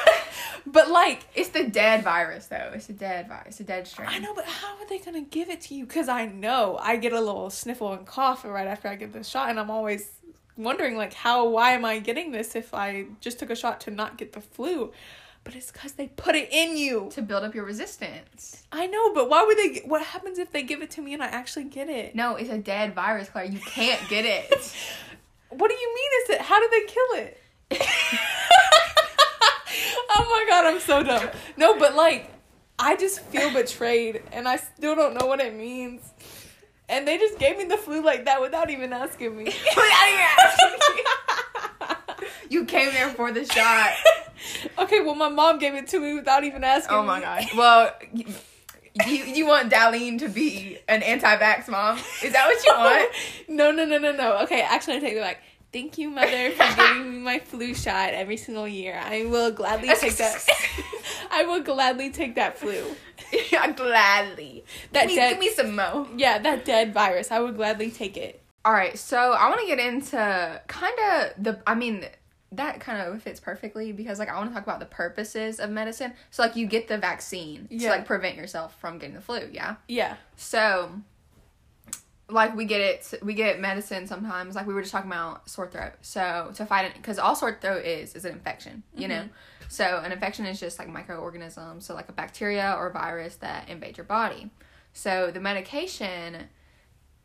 but 0.66 0.90
like, 0.90 1.22
It's 1.36 1.50
the 1.50 1.64
dead 1.68 2.04
virus, 2.04 2.48
though. 2.48 2.72
It's 2.74 2.90
a 2.90 2.94
dead 2.94 3.28
virus. 3.28 3.48
It's 3.48 3.60
a 3.62 3.64
dead 3.64 3.88
strain. 3.88 4.08
I 4.10 4.20
know, 4.20 4.34
but 4.34 4.46
how 4.46 4.76
are 4.78 4.88
they 4.88 5.00
gonna 5.00 5.22
give 5.22 5.50
it 5.50 5.62
to 5.62 5.76
you? 5.76 5.86
Because 5.86 6.08
I 6.08 6.26
know 6.28 6.78
I 6.80 6.96
get 6.98 7.14
a 7.14 7.20
little 7.20 7.50
sniffle 7.50 7.94
and 7.94 8.06
cough 8.06 8.46
right 8.46 8.68
after 8.68 8.88
I 8.88 8.96
get 8.96 9.14
the 9.14 9.24
shot, 9.24 9.50
and 9.50 9.60
I'm 9.60 9.72
always 9.72 10.10
wondering 10.58 10.96
like, 10.96 11.14
how? 11.14 11.48
Why 11.50 11.72
am 11.72 11.86
I 11.86 12.00
getting 12.00 12.32
this 12.32 12.56
if 12.56 12.74
I 12.74 13.06
just 13.20 13.40
took 13.40 13.50
a 13.50 13.56
shot 13.56 13.82
to 13.82 13.92
not 13.92 14.18
get 14.18 14.34
the 14.34 14.42
flu? 14.42 14.92
But 15.44 15.56
it's 15.56 15.72
because 15.72 15.94
they 15.94 16.08
put 16.08 16.36
it 16.36 16.50
in 16.52 16.78
you. 16.78 17.10
To 17.14 17.22
build 17.22 17.44
up 17.44 17.56
your 17.56 17.66
resistance. 17.66 18.64
I 18.72 18.88
know, 18.88 19.14
but 19.14 19.30
why 19.30 19.44
would 19.44 19.58
they? 19.58 19.82
What 19.86 20.04
happens 20.04 20.38
if 20.38 20.52
they 20.52 20.64
give 20.64 20.82
it 20.82 20.92
to 20.92 21.02
me 21.02 21.14
and 21.14 21.24
I 21.24 21.28
actually 21.28 21.66
get 21.66 21.90
it? 21.90 22.16
No, 22.16 22.36
it's 22.36 22.50
a 22.50 22.60
dead 22.60 22.94
virus, 22.94 23.30
Claire. 23.30 23.46
You 23.46 23.60
can't 23.60 24.08
get 24.10 24.26
it. 24.26 24.76
What 25.52 25.70
do 25.70 25.76
you 25.76 25.94
mean? 25.94 26.10
Is 26.24 26.30
it? 26.30 26.42
How 26.44 26.62
do 26.62 26.70
they 26.72 26.82
kill 26.88 27.26
it? 27.26 27.38
oh 30.10 30.28
my 30.30 30.46
god, 30.48 30.66
I'm 30.66 30.80
so 30.80 31.04
dumb. 31.04 31.30
No, 31.58 31.78
but 31.78 31.94
like, 31.94 32.32
I 32.80 32.96
just 32.96 33.20
feel 33.20 33.52
betrayed, 33.52 34.24
and 34.32 34.48
I 34.48 34.56
still 34.56 34.96
don't 34.96 35.14
know 35.14 35.26
what 35.26 35.42
it 35.42 35.54
means. 35.54 36.02
And 36.88 37.06
they 37.08 37.18
just 37.18 37.38
gave 37.38 37.58
me 37.58 37.66
the 37.66 37.76
flu 37.76 38.02
like 38.02 38.26
that 38.26 38.42
without 38.42 38.70
even 38.70 38.94
asking 38.94 39.36
me. 39.36 39.44
you 39.76 39.82
asking? 40.40 40.80
You 42.50 42.66
came 42.66 42.92
there 42.94 43.10
for 43.10 43.32
the 43.32 43.46
shot. 43.46 43.92
Okay, 44.80 45.00
well, 45.02 45.16
my 45.16 45.30
mom 45.30 45.60
gave 45.60 45.74
it 45.76 45.88
to 45.90 46.00
me 46.00 46.14
without 46.16 46.44
even 46.44 46.64
asking. 46.64 46.96
Oh 46.98 47.04
my 47.04 47.20
me. 47.20 47.26
god. 47.26 47.46
Well, 47.56 47.94
you, 49.08 49.24
you 49.24 49.46
want 49.46 49.72
Darlene 49.72 50.20
to 50.20 50.28
be 50.30 50.78
an 50.88 51.02
anti-vax 51.04 51.68
mom? 51.70 51.98
Is 52.24 52.34
that 52.34 52.46
what 52.48 52.66
you 52.66 52.74
want? 52.78 53.12
No, 53.48 53.72
no, 53.72 53.86
no, 53.86 53.98
no, 53.98 54.12
no. 54.12 54.40
Okay, 54.44 54.62
actually, 54.62 54.98
I 54.98 55.00
take 55.00 55.14
it 55.14 55.22
back. 55.22 55.42
Thank 55.72 55.98
you, 55.98 56.10
mother, 56.10 56.52
for 56.52 56.76
giving 56.76 57.12
me 57.14 57.20
my 57.20 57.40
flu 57.40 57.74
shot 57.74 58.14
every 58.14 58.36
single 58.36 58.68
year. 58.68 59.00
I 59.02 59.24
will 59.26 59.52
gladly 59.52 59.88
take 59.96 60.18
that. 60.18 60.46
I 61.32 61.46
will 61.46 61.62
gladly 61.62 62.10
take 62.10 62.36
that 62.36 62.58
flu. 62.58 62.84
yeah, 63.52 63.72
gladly. 63.72 64.66
That 64.92 65.04
Give 65.04 65.10
me, 65.12 65.16
dead- 65.16 65.30
give 65.30 65.40
me 65.40 65.50
some 65.52 65.76
mo. 65.76 66.08
Yeah, 66.18 66.40
that 66.40 66.66
dead 66.66 66.94
virus. 66.94 67.32
I 67.32 67.40
would 67.40 67.56
gladly 67.56 67.90
take 67.90 68.18
it. 68.18 68.42
All 68.66 68.74
right, 68.74 69.00
so 69.00 69.18
I 69.32 69.48
want 69.48 69.62
to 69.62 69.66
get 69.66 69.80
into 69.80 70.62
kind 70.68 70.94
of 71.14 71.44
the. 71.44 71.62
I 71.66 71.74
mean, 71.74 72.06
that 72.54 72.82
kind 72.82 73.02
of 73.02 73.22
fits 73.24 73.40
perfectly 73.40 73.92
because 73.94 74.20
like 74.20 74.30
I 74.30 74.36
want 74.38 74.50
to 74.50 74.54
talk 74.54 74.64
about 74.64 74.80
the 74.80 74.86
purposes 74.86 75.60
of 75.60 75.70
medicine. 75.70 76.14
So 76.32 76.44
like 76.44 76.56
you 76.56 76.68
get 76.68 76.88
the 76.88 76.98
vaccine 76.98 77.68
Yeah. 77.70 77.90
to 77.90 77.96
like 77.98 78.06
prevent 78.06 78.36
yourself 78.36 78.78
from 78.80 78.98
getting 78.98 79.16
the 79.16 79.22
flu. 79.22 79.50
Yeah. 79.52 79.76
Yeah. 79.88 80.18
So, 80.36 80.92
like 82.30 82.56
we 82.56 82.66
get 82.66 82.82
it, 82.82 83.14
we 83.24 83.34
get 83.34 83.60
medicine 83.60 84.08
sometimes. 84.08 84.56
Like 84.56 84.68
we 84.68 84.74
were 84.74 84.82
just 84.82 84.92
talking 84.92 85.10
about 85.10 85.50
sore 85.50 85.68
throat. 85.68 85.94
So 86.02 86.52
to 86.56 86.66
fight 86.66 86.86
it, 86.86 86.94
because 86.96 87.20
all 87.20 87.36
sore 87.36 87.58
throat 87.60 87.86
is 87.86 88.16
is 88.16 88.26
an 88.26 88.34
infection. 88.34 88.84
You 88.96 89.08
know. 89.08 89.16
Mm-hmm. 89.16 89.28
So 89.70 90.02
an 90.04 90.12
infection 90.12 90.46
is 90.46 90.60
just 90.60 90.78
like 90.78 90.90
microorganisms. 90.90 91.86
So 91.86 91.94
like 91.94 92.10
a 92.10 92.14
bacteria 92.14 92.76
or 92.78 92.90
virus 92.90 93.38
that 93.38 93.70
invade 93.70 93.98
your 93.98 94.06
body. 94.06 94.50
So 94.94 95.32
the 95.32 95.40
medication. 95.40 96.50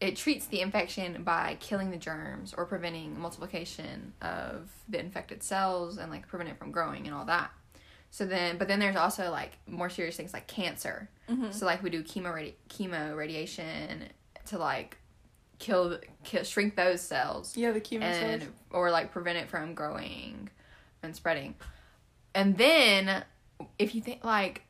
It 0.00 0.16
treats 0.16 0.46
the 0.46 0.60
infection 0.60 1.22
by 1.22 1.56
killing 1.60 1.90
the 1.90 1.96
germs 1.96 2.52
or 2.56 2.66
preventing 2.66 3.18
multiplication 3.18 4.12
of 4.20 4.70
the 4.88 5.00
infected 5.00 5.42
cells 5.42 5.96
and 5.96 6.10
like 6.10 6.28
prevent 6.28 6.50
it 6.50 6.58
from 6.58 6.70
growing 6.70 7.06
and 7.06 7.14
all 7.14 7.24
that. 7.24 7.50
So 8.10 8.26
then, 8.26 8.58
but 8.58 8.68
then 8.68 8.78
there's 8.78 8.96
also 8.96 9.30
like 9.30 9.52
more 9.66 9.88
serious 9.88 10.16
things 10.16 10.32
like 10.34 10.46
cancer. 10.46 11.08
Mm-hmm. 11.30 11.50
So 11.50 11.64
like 11.66 11.82
we 11.82 11.90
do 11.90 12.02
chemo 12.02 12.26
radi- 12.32 12.54
chemo 12.68 13.16
radiation 13.16 14.04
to 14.46 14.58
like 14.58 14.98
kill, 15.58 15.98
kill 16.24 16.44
shrink 16.44 16.76
those 16.76 17.00
cells 17.00 17.56
Yeah, 17.56 17.72
the 17.72 17.80
chemo 17.80 18.02
and 18.02 18.42
cells. 18.42 18.52
or 18.70 18.90
like 18.90 19.12
prevent 19.12 19.38
it 19.38 19.48
from 19.48 19.74
growing 19.74 20.50
and 21.02 21.16
spreading. 21.16 21.54
And 22.34 22.58
then 22.58 23.24
if 23.78 23.94
you 23.94 24.02
think 24.02 24.24
like, 24.24 24.62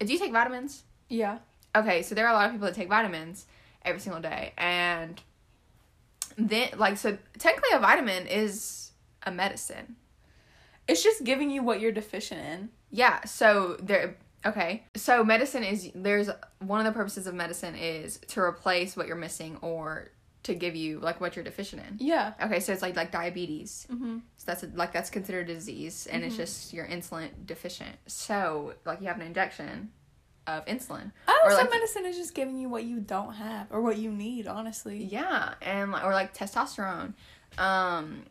do 0.00 0.10
you 0.12 0.18
take 0.18 0.32
vitamins? 0.32 0.82
Yeah. 1.10 1.38
Okay, 1.76 2.02
so 2.02 2.14
there 2.14 2.26
are 2.26 2.30
a 2.32 2.34
lot 2.34 2.46
of 2.46 2.52
people 2.52 2.66
that 2.66 2.74
take 2.74 2.88
vitamins 2.88 3.46
every 3.84 4.00
single 4.00 4.20
day, 4.20 4.52
and 4.56 5.20
then 6.36 6.70
like 6.76 6.96
so 6.96 7.18
technically 7.38 7.70
a 7.74 7.78
vitamin 7.78 8.26
is 8.26 8.92
a 9.24 9.30
medicine. 9.30 9.96
It's 10.88 11.02
just 11.02 11.24
giving 11.24 11.50
you 11.50 11.62
what 11.62 11.80
you're 11.80 11.92
deficient 11.92 12.40
in. 12.40 12.68
Yeah, 12.90 13.24
so 13.24 13.76
there 13.80 14.16
okay. 14.44 14.84
So 14.96 15.24
medicine 15.24 15.64
is 15.64 15.90
there's 15.94 16.30
one 16.58 16.80
of 16.80 16.86
the 16.86 16.96
purposes 16.96 17.26
of 17.26 17.34
medicine 17.34 17.74
is 17.74 18.18
to 18.28 18.40
replace 18.40 18.96
what 18.96 19.06
you're 19.06 19.16
missing 19.16 19.58
or 19.62 20.10
to 20.42 20.54
give 20.54 20.74
you 20.74 20.98
like 20.98 21.20
what 21.20 21.36
you're 21.36 21.44
deficient 21.44 21.82
in. 21.88 22.06
Yeah. 22.06 22.32
Okay, 22.42 22.60
so 22.60 22.72
it's 22.72 22.82
like 22.82 22.96
like 22.96 23.12
diabetes. 23.12 23.86
Mm-hmm. 23.90 24.18
So 24.36 24.44
that's 24.46 24.62
a, 24.64 24.70
like 24.74 24.92
that's 24.92 25.10
considered 25.10 25.48
a 25.48 25.54
disease 25.54 26.08
and 26.10 26.24
it's 26.24 26.36
just 26.36 26.72
you're 26.72 26.86
insulin 26.86 27.30
deficient. 27.46 27.96
So 28.06 28.74
like 28.84 29.00
you 29.00 29.06
have 29.06 29.20
an 29.20 29.26
injection 29.26 29.90
of 30.46 30.64
insulin. 30.66 31.12
Oh, 31.28 31.40
Or, 31.44 31.50
some 31.52 31.60
like- 31.60 31.70
medicine 31.70 32.04
is 32.06 32.16
just 32.16 32.34
giving 32.34 32.56
you 32.56 32.68
what 32.68 32.84
you 32.84 32.98
don't 33.00 33.34
have 33.34 33.66
or 33.70 33.80
what 33.80 33.98
you 33.98 34.10
need, 34.10 34.46
honestly. 34.46 35.04
Yeah, 35.04 35.54
and 35.62 35.92
like 35.92 36.04
or 36.04 36.12
like 36.12 36.34
testosterone. 36.34 37.14
Um 37.58 38.24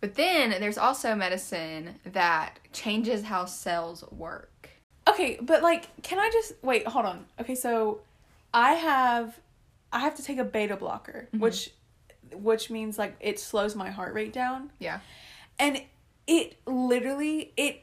but 0.00 0.14
then 0.14 0.50
there's 0.60 0.78
also 0.78 1.14
medicine 1.14 1.96
that 2.06 2.58
changes 2.72 3.22
how 3.24 3.44
cells 3.44 4.02
work. 4.10 4.70
Okay, 5.08 5.38
but 5.42 5.62
like, 5.62 6.02
can 6.02 6.18
I 6.18 6.30
just 6.32 6.52
wait? 6.62 6.86
Hold 6.86 7.04
on. 7.04 7.26
Okay, 7.38 7.54
so 7.54 8.00
I 8.54 8.72
have, 8.74 9.38
I 9.92 9.98
have 9.98 10.14
to 10.16 10.22
take 10.22 10.38
a 10.38 10.44
beta 10.44 10.76
blocker, 10.76 11.28
which, 11.36 11.72
which 12.32 12.70
means 12.70 12.96
like 12.98 13.14
it 13.20 13.38
slows 13.38 13.76
my 13.76 13.90
heart 13.90 14.14
rate 14.14 14.32
down, 14.32 14.70
Yeah. 14.78 15.00
and 15.58 15.82
it 16.26 16.56
literally 16.66 17.52
it 17.58 17.82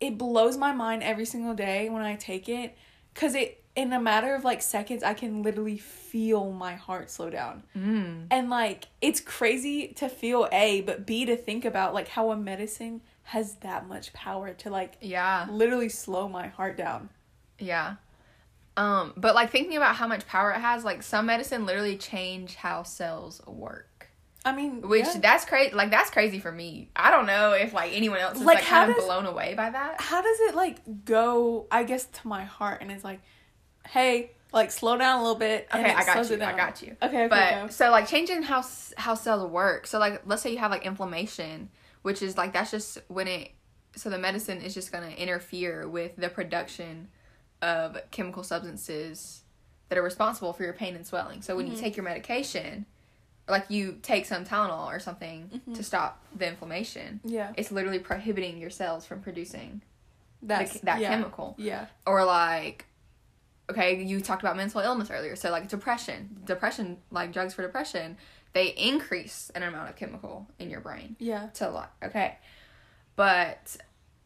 it 0.00 0.16
blows 0.16 0.56
my 0.56 0.72
mind 0.72 1.02
every 1.02 1.24
single 1.26 1.52
day 1.54 1.90
when 1.90 2.00
I 2.02 2.14
take 2.16 2.48
it, 2.48 2.78
cause 3.18 3.34
it 3.34 3.62
in 3.74 3.92
a 3.92 4.00
matter 4.00 4.34
of 4.34 4.44
like 4.44 4.62
seconds 4.62 5.02
I 5.02 5.14
can 5.14 5.42
literally 5.42 5.78
feel 5.78 6.52
my 6.52 6.74
heart 6.74 7.10
slow 7.10 7.30
down. 7.30 7.62
Mm. 7.76 8.26
And 8.30 8.48
like 8.50 8.86
it's 9.00 9.20
crazy 9.20 9.88
to 9.96 10.08
feel 10.08 10.48
A, 10.52 10.80
but 10.82 11.06
B 11.06 11.24
to 11.26 11.36
think 11.36 11.64
about 11.64 11.94
like 11.94 12.08
how 12.08 12.30
a 12.30 12.36
medicine 12.36 13.02
has 13.24 13.56
that 13.56 13.86
much 13.86 14.12
power 14.12 14.54
to 14.54 14.70
like 14.70 14.96
Yeah. 15.00 15.46
literally 15.50 15.88
slow 15.88 16.28
my 16.28 16.48
heart 16.48 16.76
down. 16.76 17.10
Yeah. 17.58 17.96
Um, 18.76 19.12
but 19.16 19.34
like 19.34 19.50
thinking 19.50 19.76
about 19.76 19.96
how 19.96 20.06
much 20.06 20.26
power 20.26 20.52
it 20.52 20.60
has, 20.60 20.84
like 20.84 21.02
some 21.02 21.26
medicine 21.26 21.66
literally 21.66 21.96
change 21.96 22.54
how 22.54 22.84
cells 22.84 23.42
work. 23.46 23.97
I 24.44 24.52
mean, 24.54 24.82
Which 24.88 25.04
yeah. 25.04 25.18
that's 25.20 25.44
crazy. 25.44 25.74
Like 25.74 25.90
that's 25.90 26.10
crazy 26.10 26.38
for 26.38 26.50
me. 26.52 26.90
I 26.96 27.10
don't 27.10 27.26
know 27.26 27.52
if 27.52 27.72
like 27.72 27.92
anyone 27.94 28.18
else 28.18 28.38
is 28.38 28.44
Like, 28.44 28.58
like, 28.58 28.64
kind 28.66 28.90
of 28.90 28.96
blown 28.96 29.26
away 29.26 29.54
by 29.54 29.68
that. 29.70 30.00
how 30.00 30.22
does 30.22 30.40
it 30.40 30.54
like 30.54 31.04
go? 31.04 31.66
I 31.70 31.82
guess 31.84 32.04
to 32.06 32.28
my 32.28 32.44
heart, 32.44 32.80
and 32.80 32.90
it's 32.90 33.04
like, 33.04 33.20
hey, 33.88 34.30
like 34.52 34.70
slow 34.70 34.96
down 34.96 35.18
a 35.18 35.22
little 35.22 35.38
bit. 35.38 35.68
Okay, 35.74 35.92
I 35.92 36.04
got 36.04 36.30
you. 36.30 36.36
I 36.42 36.56
got 36.56 36.82
you. 36.82 36.96
Okay, 37.02 37.24
okay, 37.24 37.28
but 37.28 37.72
so 37.72 37.90
like 37.90 38.08
changing 38.08 38.42
how 38.42 38.64
how 38.96 39.14
cells 39.14 39.50
work. 39.50 39.86
So 39.86 39.98
like 39.98 40.22
let's 40.24 40.40
say 40.42 40.52
you 40.52 40.58
have 40.58 40.70
like 40.70 40.86
inflammation, 40.86 41.68
which 42.02 42.22
is 42.22 42.36
like 42.36 42.52
that's 42.52 42.70
just 42.70 42.98
when 43.08 43.28
it. 43.28 43.50
So 43.96 44.08
the 44.08 44.18
medicine 44.18 44.60
is 44.62 44.72
just 44.72 44.92
gonna 44.92 45.10
interfere 45.10 45.88
with 45.88 46.14
the 46.16 46.28
production 46.28 47.08
of 47.60 47.98
chemical 48.12 48.44
substances 48.44 49.42
that 49.88 49.98
are 49.98 50.02
responsible 50.02 50.52
for 50.52 50.62
your 50.62 50.72
pain 50.74 50.94
and 50.94 51.04
swelling. 51.06 51.42
So 51.42 51.56
when 51.56 51.66
Mm-hmm. 51.66 51.74
you 51.74 51.80
take 51.80 51.96
your 51.96 52.04
medication, 52.04 52.86
like 53.48 53.66
you 53.68 53.98
take 54.02 54.26
some 54.26 54.44
Tylenol 54.44 54.86
or 54.86 54.98
something 54.98 55.50
Mm-hmm. 55.52 55.74
to 55.74 55.82
stop 55.82 56.22
the 56.36 56.46
inflammation, 56.46 57.20
yeah, 57.24 57.52
it's 57.56 57.70
literally 57.70 57.98
prohibiting 57.98 58.58
your 58.58 58.70
cells 58.70 59.06
from 59.06 59.20
producing 59.20 59.82
that's 60.42 60.80
that 60.80 61.00
yeah, 61.00 61.08
chemical. 61.10 61.54
Yeah, 61.58 61.86
or 62.06 62.24
like 62.24 62.86
okay 63.70 64.02
you 64.02 64.20
talked 64.20 64.42
about 64.42 64.56
mental 64.56 64.80
illness 64.80 65.10
earlier. 65.10 65.36
So 65.36 65.50
like 65.50 65.68
depression 65.68 66.42
depression 66.44 66.98
like 67.10 67.32
drugs 67.32 67.54
for 67.54 67.62
depression 67.62 68.16
they 68.52 68.68
increase 68.68 69.50
an 69.54 69.62
amount 69.62 69.90
of 69.90 69.96
chemical 69.96 70.48
in 70.58 70.70
your 70.70 70.80
brain 70.80 71.16
yeah. 71.18 71.48
to 71.54 71.68
like 71.70 71.90
okay? 72.02 72.38
But 73.16 73.76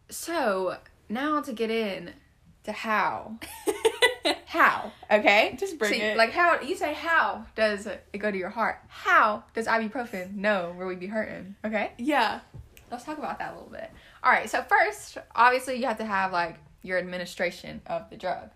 so 0.09 0.77
now 1.09 1.41
to 1.41 1.53
get 1.53 1.71
in 1.71 2.13
to 2.65 2.73
how 2.73 3.39
how 4.53 4.93
okay 5.11 5.57
Just 5.59 5.79
bring 5.79 5.99
So, 5.99 6.07
it. 6.07 6.17
like 6.17 6.31
how 6.33 6.61
you 6.61 6.77
say 6.77 6.93
how 6.93 7.47
does 7.55 7.87
it 7.87 8.05
go 8.19 8.31
to 8.31 8.37
your 8.37 8.51
heart 8.51 8.79
how 8.89 9.45
does 9.55 9.67
ibuprofen 9.67 10.35
know 10.37 10.73
where 10.77 10.87
we 10.87 10.95
be 10.95 11.07
hurting 11.07 11.57
okay 11.65 11.93
yeah, 11.99 12.41
let's 12.91 13.05
talk 13.05 13.17
about 13.19 13.39
that 13.39 13.53
a 13.53 13.55
little 13.55 13.71
bit. 13.71 13.91
All 14.23 14.31
right, 14.31 14.49
so 14.49 14.63
first, 14.63 15.19
obviously, 15.35 15.77
you 15.77 15.87
have 15.87 15.97
to 15.99 16.05
have 16.05 16.31
like 16.33 16.57
your 16.83 16.99
administration 16.99 17.81
of 17.87 18.09
the 18.11 18.17
drug. 18.17 18.51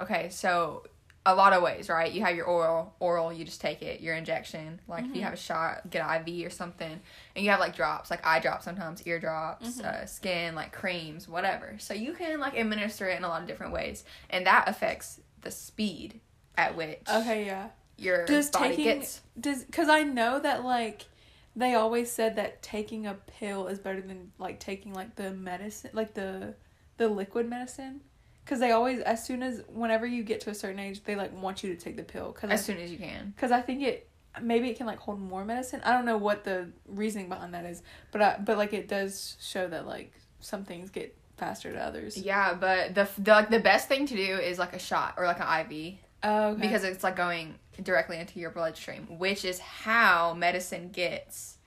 Okay, 0.00 0.30
so 0.30 0.84
a 1.26 1.34
lot 1.34 1.52
of 1.52 1.62
ways, 1.62 1.88
right? 1.88 2.10
You 2.12 2.24
have 2.24 2.36
your 2.36 2.46
oral, 2.46 2.94
oral, 3.00 3.32
you 3.32 3.44
just 3.44 3.60
take 3.60 3.82
it. 3.82 4.00
Your 4.00 4.14
injection, 4.14 4.80
like 4.88 5.04
if 5.04 5.14
you 5.14 5.22
have 5.22 5.32
a 5.32 5.36
shot, 5.36 5.90
get 5.90 6.08
an 6.08 6.26
IV 6.26 6.46
or 6.46 6.50
something, 6.50 7.00
and 7.34 7.44
you 7.44 7.50
have 7.50 7.60
like 7.60 7.74
drops, 7.76 8.10
like 8.10 8.24
eye 8.26 8.38
drops 8.38 8.64
sometimes, 8.64 9.02
ear 9.06 9.18
drops, 9.18 9.80
uh, 9.80 10.06
skin, 10.06 10.54
like 10.54 10.72
creams, 10.72 11.28
whatever. 11.28 11.74
So 11.78 11.94
you 11.94 12.12
can 12.14 12.40
like 12.40 12.56
administer 12.56 13.08
it 13.08 13.18
in 13.18 13.24
a 13.24 13.28
lot 13.28 13.42
of 13.42 13.48
different 13.48 13.72
ways, 13.72 14.04
and 14.30 14.46
that 14.46 14.68
affects 14.68 15.20
the 15.46 15.52
speed 15.52 16.20
at 16.56 16.76
which 16.76 17.00
Okay, 17.08 17.46
yeah. 17.46 17.68
your 17.96 18.26
Does 18.26 18.50
body 18.50 18.68
taking 18.70 18.84
gets. 18.84 19.20
does 19.38 19.64
because 19.64 19.88
I 19.88 20.02
know 20.02 20.38
that 20.40 20.64
like 20.64 21.06
they 21.54 21.74
always 21.74 22.10
said 22.10 22.36
that 22.36 22.62
taking 22.62 23.06
a 23.06 23.14
pill 23.14 23.66
is 23.68 23.78
better 23.78 24.00
than 24.02 24.32
like 24.38 24.60
taking 24.60 24.92
like 24.92 25.14
the 25.16 25.30
medicine, 25.32 25.90
like 25.94 26.14
the 26.14 26.54
the 26.98 27.08
liquid 27.08 27.48
medicine. 27.48 28.00
Cause 28.46 28.60
they 28.60 28.70
always, 28.70 29.00
as 29.00 29.26
soon 29.26 29.42
as, 29.42 29.62
whenever 29.66 30.06
you 30.06 30.22
get 30.22 30.40
to 30.42 30.50
a 30.50 30.54
certain 30.54 30.78
age, 30.78 31.02
they 31.02 31.16
like 31.16 31.32
want 31.36 31.64
you 31.64 31.74
to 31.74 31.80
take 31.80 31.96
the 31.96 32.04
pill. 32.04 32.30
Cause 32.32 32.48
As 32.50 32.60
I, 32.60 32.62
soon 32.62 32.78
as 32.78 32.92
you 32.92 32.96
can. 32.98 33.34
cause 33.36 33.50
I 33.50 33.60
think 33.60 33.82
it, 33.82 34.08
maybe 34.40 34.70
it 34.70 34.76
can 34.76 34.86
like 34.86 35.00
hold 35.00 35.18
more 35.20 35.44
medicine. 35.44 35.80
I 35.84 35.90
don't 35.90 36.04
know 36.04 36.16
what 36.16 36.44
the 36.44 36.68
reasoning 36.86 37.28
behind 37.28 37.54
that 37.54 37.64
is, 37.64 37.82
but 38.12 38.22
I, 38.22 38.36
but 38.38 38.56
like 38.56 38.72
it 38.72 38.86
does 38.86 39.36
show 39.40 39.66
that 39.66 39.84
like 39.84 40.12
some 40.38 40.64
things 40.64 40.90
get 40.90 41.16
faster 41.36 41.72
to 41.72 41.78
others. 41.78 42.16
Yeah, 42.16 42.54
but 42.54 42.94
the, 42.94 43.08
the 43.18 43.30
like 43.32 43.50
the 43.50 43.60
best 43.60 43.88
thing 43.88 44.06
to 44.06 44.16
do 44.16 44.36
is 44.36 44.58
like 44.58 44.72
a 44.74 44.78
shot 44.78 45.14
or 45.16 45.26
like 45.26 45.40
an 45.40 45.70
IV 45.72 45.94
Oh, 46.22 46.48
okay. 46.48 46.60
because 46.62 46.82
it's 46.84 47.04
like 47.04 47.14
going 47.16 47.56
directly 47.82 48.18
into 48.18 48.40
your 48.40 48.50
bloodstream, 48.50 49.18
which 49.18 49.44
is 49.44 49.58
how 49.58 50.32
medicine 50.34 50.88
gets 50.90 51.58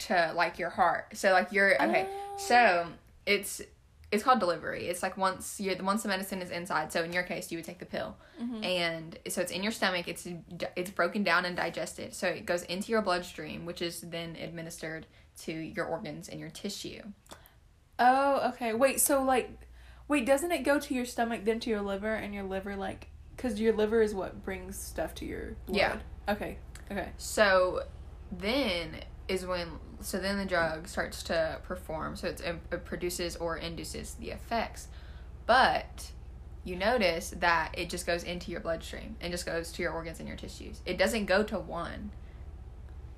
to 0.00 0.32
like 0.34 0.58
your 0.58 0.70
heart. 0.70 1.16
So 1.16 1.32
like 1.32 1.52
you're 1.52 1.74
okay. 1.82 2.06
Oh. 2.08 2.34
So 2.38 2.86
it's 3.26 3.60
it's 4.12 4.22
called 4.22 4.38
delivery. 4.38 4.86
It's 4.86 5.02
like 5.02 5.16
once 5.16 5.58
you're 5.58 5.76
once 5.82 6.02
the 6.04 6.08
medicine 6.08 6.40
is 6.40 6.50
inside. 6.50 6.92
So 6.92 7.02
in 7.02 7.12
your 7.12 7.24
case, 7.24 7.50
you 7.50 7.58
would 7.58 7.64
take 7.64 7.80
the 7.80 7.86
pill, 7.86 8.16
Mhm. 8.40 8.64
and 8.64 9.18
so 9.28 9.40
it's 9.40 9.50
in 9.50 9.62
your 9.64 9.72
stomach. 9.72 10.06
It's 10.06 10.26
it's 10.76 10.90
broken 10.90 11.24
down 11.24 11.44
and 11.44 11.56
digested. 11.56 12.14
So 12.14 12.28
it 12.28 12.46
goes 12.46 12.62
into 12.62 12.92
your 12.92 13.02
bloodstream, 13.02 13.66
which 13.66 13.82
is 13.82 14.02
then 14.02 14.36
administered 14.36 15.06
to 15.42 15.52
your 15.52 15.86
organs 15.86 16.28
and 16.28 16.38
your 16.38 16.50
tissue. 16.50 17.02
Oh, 17.98 18.50
okay. 18.50 18.72
Wait, 18.74 19.00
so 19.00 19.22
like, 19.22 19.50
wait, 20.08 20.26
doesn't 20.26 20.50
it 20.52 20.62
go 20.64 20.78
to 20.78 20.94
your 20.94 21.04
stomach 21.04 21.44
then 21.44 21.60
to 21.60 21.70
your 21.70 21.82
liver 21.82 22.14
and 22.14 22.34
your 22.34 22.44
liver 22.44 22.76
like, 22.76 23.08
cause 23.36 23.58
your 23.60 23.74
liver 23.74 24.00
is 24.02 24.14
what 24.14 24.44
brings 24.44 24.78
stuff 24.78 25.14
to 25.16 25.24
your 25.24 25.56
blood. 25.66 25.76
Yeah. 25.76 25.98
Okay. 26.28 26.58
Okay. 26.90 27.10
So 27.16 27.82
then 28.32 28.96
is 29.28 29.46
when 29.46 29.68
so 30.00 30.18
then 30.18 30.36
the 30.36 30.44
drug 30.44 30.86
starts 30.86 31.22
to 31.24 31.60
perform. 31.64 32.16
So 32.16 32.28
it's, 32.28 32.42
um, 32.46 32.60
it 32.70 32.84
produces 32.84 33.36
or 33.36 33.56
induces 33.56 34.14
the 34.14 34.30
effects, 34.32 34.88
but 35.46 36.10
you 36.62 36.76
notice 36.76 37.30
that 37.40 37.70
it 37.76 37.88
just 37.90 38.06
goes 38.06 38.22
into 38.22 38.50
your 38.50 38.60
bloodstream 38.60 39.16
and 39.20 39.30
just 39.32 39.46
goes 39.46 39.72
to 39.72 39.82
your 39.82 39.92
organs 39.92 40.18
and 40.18 40.28
your 40.28 40.36
tissues. 40.36 40.82
It 40.84 40.98
doesn't 40.98 41.26
go 41.26 41.42
to 41.44 41.58
one. 41.58 42.10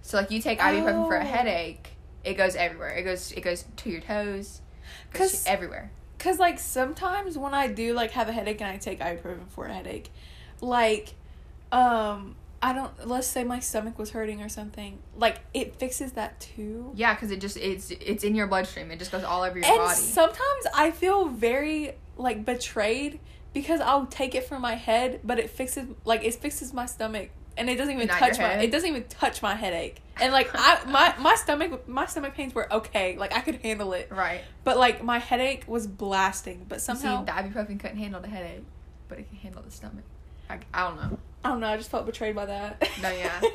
So 0.02 0.18
like 0.18 0.30
you 0.30 0.40
take 0.40 0.60
ibuprofen 0.60 1.06
for 1.06 1.16
a 1.16 1.24
Oh. 1.24 1.26
headache, 1.26 1.96
it 2.24 2.34
goes 2.34 2.54
everywhere. 2.54 2.90
It 2.90 3.02
goes 3.02 3.32
it 3.32 3.40
goes 3.40 3.64
to 3.76 3.90
your 3.90 4.00
toes, 4.00 4.08
it 4.20 4.34
goes 4.46 4.58
to 4.58 4.65
'Cause- 5.12 5.44
everywhere. 5.46 5.90
Cause 6.18 6.38
like 6.38 6.58
sometimes 6.58 7.36
when 7.36 7.52
I 7.54 7.68
do 7.68 7.92
like 7.92 8.12
have 8.12 8.28
a 8.28 8.32
headache 8.32 8.60
and 8.60 8.70
I 8.70 8.78
take 8.78 9.00
ibuprofen 9.00 9.48
for 9.48 9.66
a 9.66 9.72
headache, 9.74 10.10
like, 10.60 11.14
um, 11.70 12.36
I 12.62 12.72
don't. 12.72 13.06
Let's 13.06 13.26
say 13.26 13.44
my 13.44 13.60
stomach 13.60 13.98
was 13.98 14.10
hurting 14.10 14.40
or 14.42 14.48
something. 14.48 14.98
Like 15.16 15.40
it 15.52 15.76
fixes 15.78 16.12
that 16.12 16.40
too. 16.40 16.90
Yeah, 16.94 17.14
because 17.14 17.30
it 17.30 17.40
just 17.40 17.58
it's 17.58 17.90
it's 17.90 18.24
in 18.24 18.34
your 18.34 18.46
bloodstream. 18.46 18.90
It 18.90 18.98
just 18.98 19.12
goes 19.12 19.24
all 19.24 19.42
over 19.42 19.58
your 19.58 19.66
and 19.66 19.76
body. 19.76 19.94
sometimes 19.94 20.66
I 20.74 20.90
feel 20.90 21.26
very 21.28 21.92
like 22.16 22.44
betrayed 22.46 23.20
because 23.52 23.80
I'll 23.80 24.06
take 24.06 24.34
it 24.34 24.44
for 24.44 24.58
my 24.58 24.74
head, 24.74 25.20
but 25.22 25.38
it 25.38 25.50
fixes 25.50 25.86
like 26.06 26.24
it 26.24 26.34
fixes 26.34 26.72
my 26.72 26.86
stomach 26.86 27.28
and 27.56 27.68
it 27.70 27.76
doesn't 27.76 27.94
even 27.94 28.06
Not 28.08 28.18
touch 28.18 28.38
my 28.38 28.52
it 28.54 28.70
doesn't 28.70 28.88
even 28.88 29.04
touch 29.04 29.42
my 29.42 29.54
headache. 29.54 30.00
And 30.20 30.32
like 30.32 30.50
I 30.54 30.84
my 30.86 31.14
my 31.18 31.34
stomach 31.34 31.86
my 31.88 32.06
stomach 32.06 32.34
pains 32.34 32.54
were 32.54 32.72
okay, 32.72 33.16
like 33.16 33.34
I 33.34 33.40
could 33.40 33.56
handle 33.56 33.92
it. 33.92 34.08
right. 34.10 34.40
But 34.64 34.76
like 34.76 35.02
my 35.02 35.18
headache 35.18 35.64
was 35.66 35.86
blasting, 35.86 36.66
but 36.68 36.80
somehow 36.80 37.20
See, 37.20 37.26
the 37.26 37.32
ibuprofen 37.32 37.78
couldn't 37.80 37.98
handle 37.98 38.20
the 38.20 38.28
headache, 38.28 38.64
but 39.08 39.18
it 39.18 39.28
can 39.28 39.38
handle 39.38 39.62
the 39.62 39.70
stomach. 39.70 40.04
I, 40.48 40.58
I 40.72 40.88
don't 40.88 40.96
know. 40.96 41.18
I 41.44 41.48
don't 41.50 41.60
know, 41.60 41.68
I 41.68 41.76
just 41.76 41.90
felt 41.90 42.06
betrayed 42.06 42.34
by 42.34 42.46
that. 42.46 42.88
No, 43.02 43.10
yeah. 43.10 43.40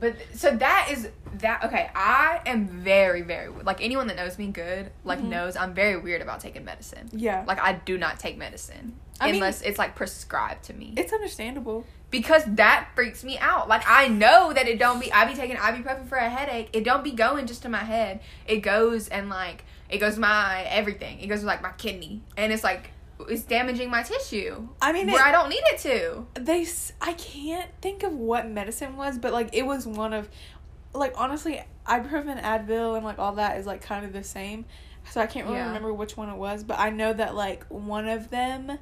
But 0.00 0.16
so 0.32 0.56
that 0.56 0.88
is 0.90 1.10
that. 1.40 1.62
Okay, 1.64 1.90
I 1.94 2.40
am 2.46 2.66
very, 2.68 3.20
very 3.20 3.50
like 3.50 3.84
anyone 3.84 4.06
that 4.06 4.16
knows 4.16 4.38
me 4.38 4.46
good, 4.46 4.90
like 5.04 5.18
Mhm. 5.18 5.24
knows 5.28 5.56
I'm 5.56 5.74
very 5.74 5.98
weird 5.98 6.22
about 6.22 6.40
taking 6.40 6.64
medicine. 6.64 7.10
yeah. 7.12 7.44
Like 7.46 7.60
I 7.60 7.74
do 7.74 7.98
not 7.98 8.18
take 8.18 8.38
medicine 8.38 8.94
I 9.20 9.26
mean- 9.26 9.34
unless 9.34 9.60
it's 9.60 9.78
like 9.78 9.94
prescribed 9.96 10.64
to 10.64 10.72
me 10.72 10.94
It's 10.96 11.12
understandable. 11.12 11.84
Because 12.10 12.42
that 12.46 12.88
freaks 12.94 13.22
me 13.24 13.38
out. 13.38 13.68
Like 13.68 13.82
I 13.86 14.08
know 14.08 14.52
that 14.52 14.66
it 14.68 14.78
don't 14.78 15.00
be. 15.00 15.12
I 15.12 15.24
be 15.26 15.34
taking 15.34 15.56
ibuprofen 15.56 16.06
for 16.08 16.16
a 16.18 16.28
headache. 16.28 16.70
It 16.72 16.84
don't 16.84 17.04
be 17.04 17.12
going 17.12 17.46
just 17.46 17.62
to 17.62 17.68
my 17.68 17.78
head. 17.84 18.20
It 18.46 18.58
goes 18.58 19.08
and 19.08 19.28
like 19.28 19.64
it 19.88 19.98
goes 19.98 20.18
my 20.18 20.62
everything. 20.64 21.20
It 21.20 21.26
goes 21.28 21.42
like 21.44 21.62
my 21.62 21.72
kidney, 21.72 22.22
and 22.36 22.52
it's 22.52 22.64
like 22.64 22.90
it's 23.28 23.42
damaging 23.42 23.90
my 23.90 24.02
tissue 24.02 24.66
I 24.80 24.92
mean, 24.92 25.06
where 25.08 25.20
it, 25.20 25.28
I 25.28 25.30
don't 25.30 25.50
need 25.50 25.62
it 25.66 25.78
to. 25.80 26.26
they 26.40 26.62
s- 26.62 26.92
I 27.02 27.12
can't 27.12 27.68
think 27.82 28.02
of 28.02 28.12
what 28.14 28.48
medicine 28.48 28.96
was, 28.96 29.18
but 29.18 29.32
like 29.32 29.50
it 29.52 29.66
was 29.66 29.86
one 29.86 30.12
of 30.14 30.28
like 30.94 31.12
honestly, 31.16 31.62
ibuprofen, 31.86 32.42
Advil, 32.42 32.96
and 32.96 33.04
like 33.04 33.18
all 33.18 33.32
that 33.34 33.58
is 33.58 33.66
like 33.66 33.82
kind 33.82 34.04
of 34.06 34.12
the 34.12 34.24
same. 34.24 34.64
So 35.10 35.20
I 35.20 35.26
can't 35.26 35.46
really 35.46 35.58
Yeah. 35.58 35.66
remember 35.66 35.92
which 35.92 36.16
one 36.16 36.28
it 36.30 36.36
was, 36.36 36.62
but 36.64 36.78
I 36.78 36.90
know 36.90 37.12
that 37.12 37.34
like 37.34 37.64
one 37.68 38.08
of 38.08 38.30
them 38.30 38.78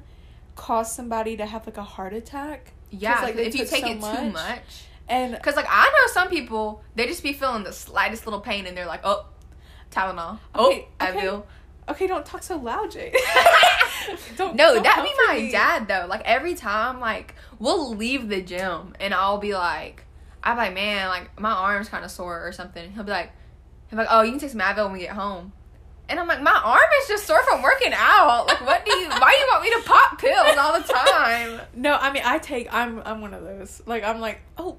caused 0.55 0.93
somebody 0.93 1.37
to 1.37 1.45
have 1.45 1.65
like 1.65 1.77
a 1.77 1.83
heart 1.83 2.13
attack. 2.13 2.73
Yeah, 2.91 3.21
like, 3.21 3.35
they 3.35 3.45
if 3.47 3.55
you 3.55 3.65
take 3.65 3.83
so 3.83 3.89
it 3.91 3.93
too 3.95 3.99
much. 3.99 4.33
much. 4.33 4.83
And 5.07 5.41
Cause 5.41 5.55
like 5.55 5.65
I 5.67 5.85
know 5.85 6.11
some 6.13 6.29
people, 6.29 6.83
they 6.95 7.07
just 7.07 7.23
be 7.23 7.33
feeling 7.33 7.63
the 7.63 7.73
slightest 7.73 8.25
little 8.27 8.41
pain 8.41 8.67
and 8.67 8.77
they're 8.77 8.85
like, 8.85 9.01
oh, 9.03 9.25
Tylenol, 9.91 10.39
Okay, 10.55 10.87
oh, 10.99 11.05
okay. 11.07 11.19
Advil. 11.19 11.43
okay, 11.89 12.05
don't 12.07 12.25
talk 12.25 12.43
so 12.43 12.57
loud, 12.57 12.91
Jay. 12.91 13.11
don't. 14.37 14.55
No, 14.55 14.75
don't 14.75 14.83
that'd 14.83 15.03
be 15.03 15.11
my 15.27 15.39
me. 15.39 15.51
dad 15.51 15.87
though. 15.87 16.05
Like 16.07 16.21
every 16.25 16.53
time, 16.55 16.99
like 16.99 17.33
we'll 17.57 17.95
leave 17.95 18.29
the 18.29 18.41
gym 18.41 18.95
and 18.99 19.13
I'll 19.13 19.39
be 19.39 19.53
like, 19.55 20.05
I'm 20.43 20.57
like, 20.57 20.73
man, 20.73 21.09
like 21.09 21.39
my 21.39 21.51
arm's 21.51 21.89
kind 21.89 22.05
of 22.05 22.11
sore 22.11 22.45
or 22.47 22.51
something. 22.51 22.91
He'll 22.91 23.03
be 23.03 23.11
like, 23.11 23.31
he'll 23.89 23.97
be 23.97 24.03
like, 24.03 24.09
oh, 24.11 24.21
you 24.21 24.31
can 24.31 24.39
take 24.39 24.51
some 24.51 24.61
Advil 24.61 24.85
when 24.85 24.93
we 24.93 24.99
get 24.99 25.11
home. 25.11 25.53
And 26.09 26.19
I'm 26.19 26.27
like, 26.27 26.41
my 26.41 26.59
arm 26.63 26.89
is 27.01 27.07
just 27.07 27.25
sore 27.27 27.43
from 27.43 27.61
working 27.61 27.93
out. 27.95 28.47
Like, 28.47 28.65
what 28.65 28.85
do 28.85 28.91
you? 28.97 29.09
Why 29.09 29.31
do 29.31 29.37
you 29.37 29.47
want 29.51 29.63
me 29.63 29.69
to 29.71 29.81
pop 29.87 30.19
pills 30.19 30.57
all 30.57 30.79
the 30.79 30.87
time? 30.87 31.61
No, 31.75 31.93
I 31.95 32.11
mean 32.11 32.23
I 32.25 32.39
take. 32.39 32.73
I'm 32.73 33.01
I'm 33.05 33.21
one 33.21 33.33
of 33.33 33.43
those. 33.43 33.81
Like 33.85 34.03
I'm 34.03 34.19
like 34.19 34.41
oh, 34.57 34.77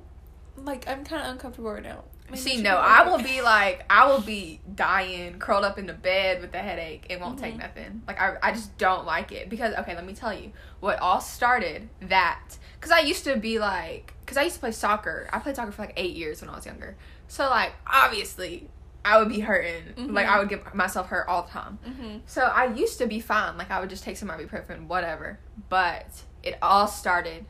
like 0.57 0.89
I'm 0.89 1.05
kind 1.05 1.23
of 1.23 1.31
uncomfortable 1.33 1.71
right 1.73 1.83
now. 1.83 2.05
Maybe 2.29 2.41
See, 2.43 2.63
no, 2.63 2.77
I 2.77 3.09
will 3.09 3.19
be 3.19 3.43
like, 3.43 3.85
I 3.91 4.07
will 4.07 4.21
be 4.21 4.61
dying, 4.77 5.41
curled 5.41 5.65
up 5.65 5.81
in 5.81 5.87
the 5.87 5.93
bed 5.93 6.41
with 6.41 6.55
a 6.55 6.59
headache. 6.59 7.07
It 7.11 7.21
won't 7.21 7.41
take 7.41 7.55
Mhm. 7.55 7.59
nothing. 7.59 8.03
Like, 8.07 8.21
I, 8.21 8.37
I 8.41 8.53
just 8.53 8.79
don't 8.79 9.05
like 9.05 9.33
it. 9.33 9.51
Because, 9.51 9.75
okay, 9.75 9.97
let 9.97 10.07
me 10.07 10.13
tell 10.15 10.33
you 10.33 10.53
what 10.79 11.01
all 11.01 11.21
started 11.21 11.89
that. 12.03 12.57
Because 12.79 12.93
I 12.93 13.01
used 13.01 13.25
to 13.25 13.37
be 13.37 13.59
like, 13.59 14.15
because 14.21 14.37
I 14.37 14.43
used 14.43 14.55
to 14.55 14.61
play 14.61 14.71
soccer. 14.71 15.29
I 15.33 15.41
played 15.41 15.57
soccer 15.57 15.73
for 15.73 15.83
like 15.83 15.95
eight 15.97 16.15
years 16.15 16.41
when 16.41 16.49
I 16.51 16.55
was 16.55 16.65
younger. 16.65 16.95
So, 17.27 17.51
like, 17.51 17.73
obviously, 17.85 18.69
I 19.05 19.19
would 19.19 19.29
be 19.29 19.41
hurting. 19.41 19.83
Mhm. 19.97 20.13
Like, 20.13 20.27
I 20.27 20.39
would 20.39 20.49
get 20.49 20.75
myself 20.75 21.09
hurt 21.09 21.27
all 21.29 21.43
the 21.43 21.51
time. 21.51 21.79
Mhm. 21.87 22.21
So, 22.27 22.43
I 22.43 22.67
used 22.67 22.99
to 22.99 23.07
be 23.07 23.21
fine. 23.21 23.57
Like, 23.57 23.71
I 23.71 23.81
would 23.81 23.89
just 23.91 24.05
take 24.05 24.17
some 24.17 24.29
ibuprofen, 24.29 24.87
whatever. 24.87 25.39
But 25.69 26.07
it 26.43 26.59
all 26.61 26.87
started 26.87 27.47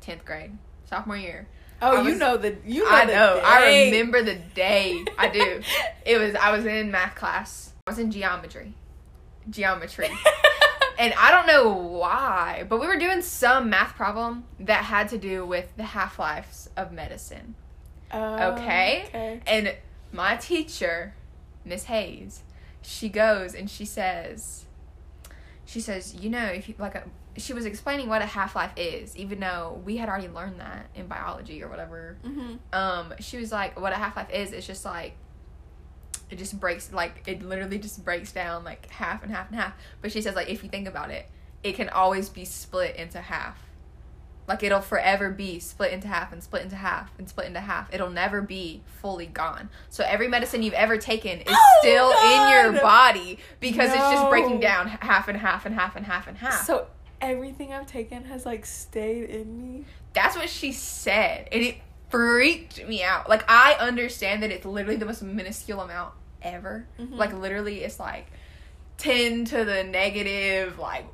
10th 0.00 0.24
grade, 0.24 0.56
sophomore 0.84 1.16
year. 1.16 1.48
Oh, 1.82 1.98
I 1.98 2.08
you 2.08 2.14
know 2.14 2.38
the 2.38 2.56
you 2.64 2.84
know 2.84 2.90
I 2.90 3.04
know. 3.04 3.40
I 3.44 3.84
remember 3.84 4.22
the 4.22 4.34
day. 4.36 5.04
I 5.18 5.28
do. 5.28 5.60
it 6.06 6.18
was 6.18 6.34
I 6.34 6.50
was 6.50 6.64
in 6.64 6.90
math 6.90 7.14
class. 7.16 7.72
I 7.86 7.90
was 7.90 7.98
in 7.98 8.10
geometry. 8.10 8.72
Geometry. 9.50 10.08
and 10.98 11.12
I 11.18 11.30
don't 11.30 11.46
know 11.46 11.68
why, 11.68 12.64
but 12.68 12.80
we 12.80 12.86
were 12.86 12.96
doing 12.98 13.20
some 13.20 13.68
math 13.68 13.94
problem 13.94 14.44
that 14.60 14.84
had 14.84 15.08
to 15.10 15.18
do 15.18 15.44
with 15.44 15.76
the 15.76 15.82
half-lives 15.84 16.70
of 16.78 16.92
medicine. 16.92 17.54
Oh, 18.10 18.52
Okay. 18.54 19.04
Okay. 19.08 19.40
And 19.46 19.74
my 20.12 20.36
teacher, 20.36 21.14
Miss 21.64 21.84
Hayes, 21.84 22.42
she 22.82 23.08
goes 23.08 23.54
and 23.54 23.68
she 23.68 23.84
says 23.84 24.66
she 25.64 25.80
says, 25.80 26.14
"You 26.14 26.30
know, 26.30 26.44
if 26.44 26.68
you 26.68 26.74
like 26.78 26.94
a 26.94 27.04
she 27.38 27.52
was 27.52 27.66
explaining 27.66 28.08
what 28.08 28.22
a 28.22 28.26
half-life 28.26 28.72
is, 28.76 29.16
even 29.16 29.40
though 29.40 29.80
we 29.84 29.98
had 29.98 30.08
already 30.08 30.28
learned 30.28 30.60
that 30.60 30.86
in 30.94 31.06
biology 31.06 31.62
or 31.62 31.68
whatever. 31.68 32.16
Mm-hmm. 32.24 32.54
um 32.72 33.14
she 33.20 33.36
was 33.38 33.52
like 33.52 33.78
what 33.78 33.92
a 33.92 33.96
half 33.96 34.16
life 34.16 34.30
is 34.30 34.52
it's 34.52 34.66
just 34.66 34.84
like 34.84 35.16
it 36.30 36.36
just 36.36 36.58
breaks 36.58 36.92
like 36.92 37.22
it 37.26 37.42
literally 37.42 37.78
just 37.78 38.04
breaks 38.04 38.32
down 38.32 38.64
like 38.64 38.88
half 38.90 39.22
and 39.22 39.32
half 39.32 39.48
and 39.50 39.58
half. 39.58 39.74
But 40.00 40.12
she 40.12 40.22
says 40.22 40.34
like 40.34 40.48
if 40.48 40.62
you 40.62 40.70
think 40.70 40.88
about 40.88 41.10
it 41.10 41.26
it 41.62 41.74
can 41.74 41.88
always 41.88 42.28
be 42.28 42.44
split 42.44 42.96
into 42.96 43.20
half 43.20 43.58
like 44.48 44.62
it'll 44.62 44.80
forever 44.80 45.30
be 45.30 45.58
split 45.58 45.92
into 45.92 46.08
half 46.08 46.32
and 46.32 46.42
split 46.42 46.62
into 46.62 46.76
half 46.76 47.10
and 47.18 47.28
split 47.28 47.46
into 47.46 47.60
half 47.60 47.92
it'll 47.92 48.10
never 48.10 48.40
be 48.40 48.82
fully 49.00 49.26
gone 49.26 49.68
so 49.88 50.04
every 50.06 50.28
medicine 50.28 50.62
you've 50.62 50.74
ever 50.74 50.96
taken 50.96 51.38
is 51.40 51.46
Oh, 51.48 51.78
still 51.80 52.10
in 52.10 52.72
your 52.72 52.80
body 52.82 53.38
because 53.60 53.88
it's 53.90 53.96
just 53.98 54.28
breaking 54.30 54.60
down 54.60 54.88
half 54.88 55.28
and 55.28 55.38
half 55.38 55.66
and 55.66 55.74
half 55.74 55.96
and 55.96 56.06
half 56.06 56.26
and 56.26 56.36
half 56.38 56.64
So 56.64 56.86
everything 57.20 57.72
I've 57.72 57.86
taken 57.86 58.24
has 58.24 58.44
like 58.44 58.66
stayed 58.66 59.30
in 59.30 59.56
me. 59.56 59.84
That's 60.12 60.36
what 60.36 60.48
she 60.50 60.72
said. 60.72 61.48
And 61.50 61.62
it 61.62 61.76
freaked 62.10 62.86
me 62.86 63.02
out. 63.02 63.28
Like, 63.28 63.44
I 63.48 63.74
understand 63.80 64.42
that 64.42 64.50
it's 64.50 64.64
literally 64.64 64.96
the 64.96 65.06
most 65.06 65.22
minuscule 65.22 65.80
amount 65.80 66.12
ever. 66.42 66.86
Mhm. 66.98 67.16
Like, 67.16 67.32
literally, 67.32 67.82
it's 67.84 67.98
like 67.98 68.26
10 68.98 69.44
to 69.46 69.64
the 69.64 69.82
negative, 69.84 70.78
like, 70.78 71.04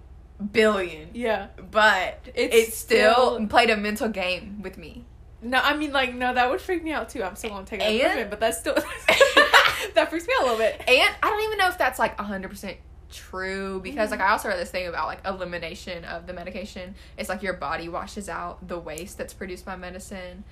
billion. 0.46 1.10
Yeah. 1.14 1.48
But 1.70 2.20
It's 2.34 2.54
it 2.54 2.72
still 2.74 3.14
still- 3.14 3.46
played 3.48 3.70
a 3.70 3.76
mental 3.76 4.08
game 4.08 4.62
with 4.62 4.76
me. 4.78 5.04
No, 5.44 5.58
I 5.58 5.76
mean 5.76 5.92
like 5.92 6.14
no, 6.14 6.32
that 6.34 6.50
would 6.50 6.60
freak 6.60 6.84
me 6.84 6.92
out 6.92 7.08
too. 7.08 7.22
I'm 7.22 7.34
still 7.36 7.50
gonna 7.50 7.66
take 7.66 7.80
And- 7.82 8.30
but 8.30 8.38
that's 8.40 8.58
still 8.58 8.74
that 9.94 10.06
freaks 10.10 10.26
me 10.26 10.34
out 10.38 10.42
a 10.42 10.44
little 10.44 10.58
bit. 10.58 10.80
And 10.88 11.14
I 11.22 11.30
don't 11.30 11.42
even 11.44 11.58
know 11.58 11.68
if 11.68 11.78
that's 11.78 11.98
like 11.98 12.16
100% 12.16 12.76
true 13.10 13.80
because 13.82 14.10
Mm-hmm. 14.10 14.20
like 14.20 14.28
I 14.28 14.32
also 14.32 14.48
read 14.48 14.58
this 14.58 14.70
thing 14.70 14.86
about 14.86 15.06
like 15.06 15.26
elimination 15.26 16.04
of 16.04 16.26
the 16.26 16.32
medication. 16.32 16.94
It's 17.18 17.28
like 17.28 17.42
your 17.42 17.54
body 17.54 17.88
washes 17.88 18.28
out 18.28 18.66
the 18.68 18.78
waste 18.78 19.18
that's 19.18 19.34
produced 19.34 19.64
by 19.64 19.76
medicine 19.76 20.44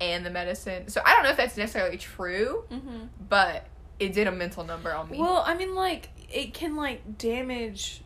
and 0.00 0.24
the 0.24 0.30
medicine. 0.30 0.88
So 0.88 1.00
I 1.04 1.14
don't 1.14 1.24
know 1.24 1.30
if 1.30 1.36
that's 1.36 1.56
necessarily 1.56 1.96
true, 1.98 2.64
Mm-hmm. 2.70 3.06
but 3.28 3.66
it 3.98 4.12
did 4.12 4.26
a 4.28 4.32
mental 4.32 4.62
number 4.64 4.94
on 4.94 5.10
me. 5.10 5.18
Well, 5.18 5.42
I 5.44 5.54
mean 5.56 5.74
like 5.74 6.08
it 6.32 6.54
can 6.54 6.76
like 6.76 7.18
damage. 7.18 8.02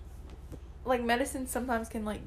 Like 0.85 1.03
medicine 1.05 1.47
sometimes 1.47 1.89
can 1.89 2.05
like 2.05 2.21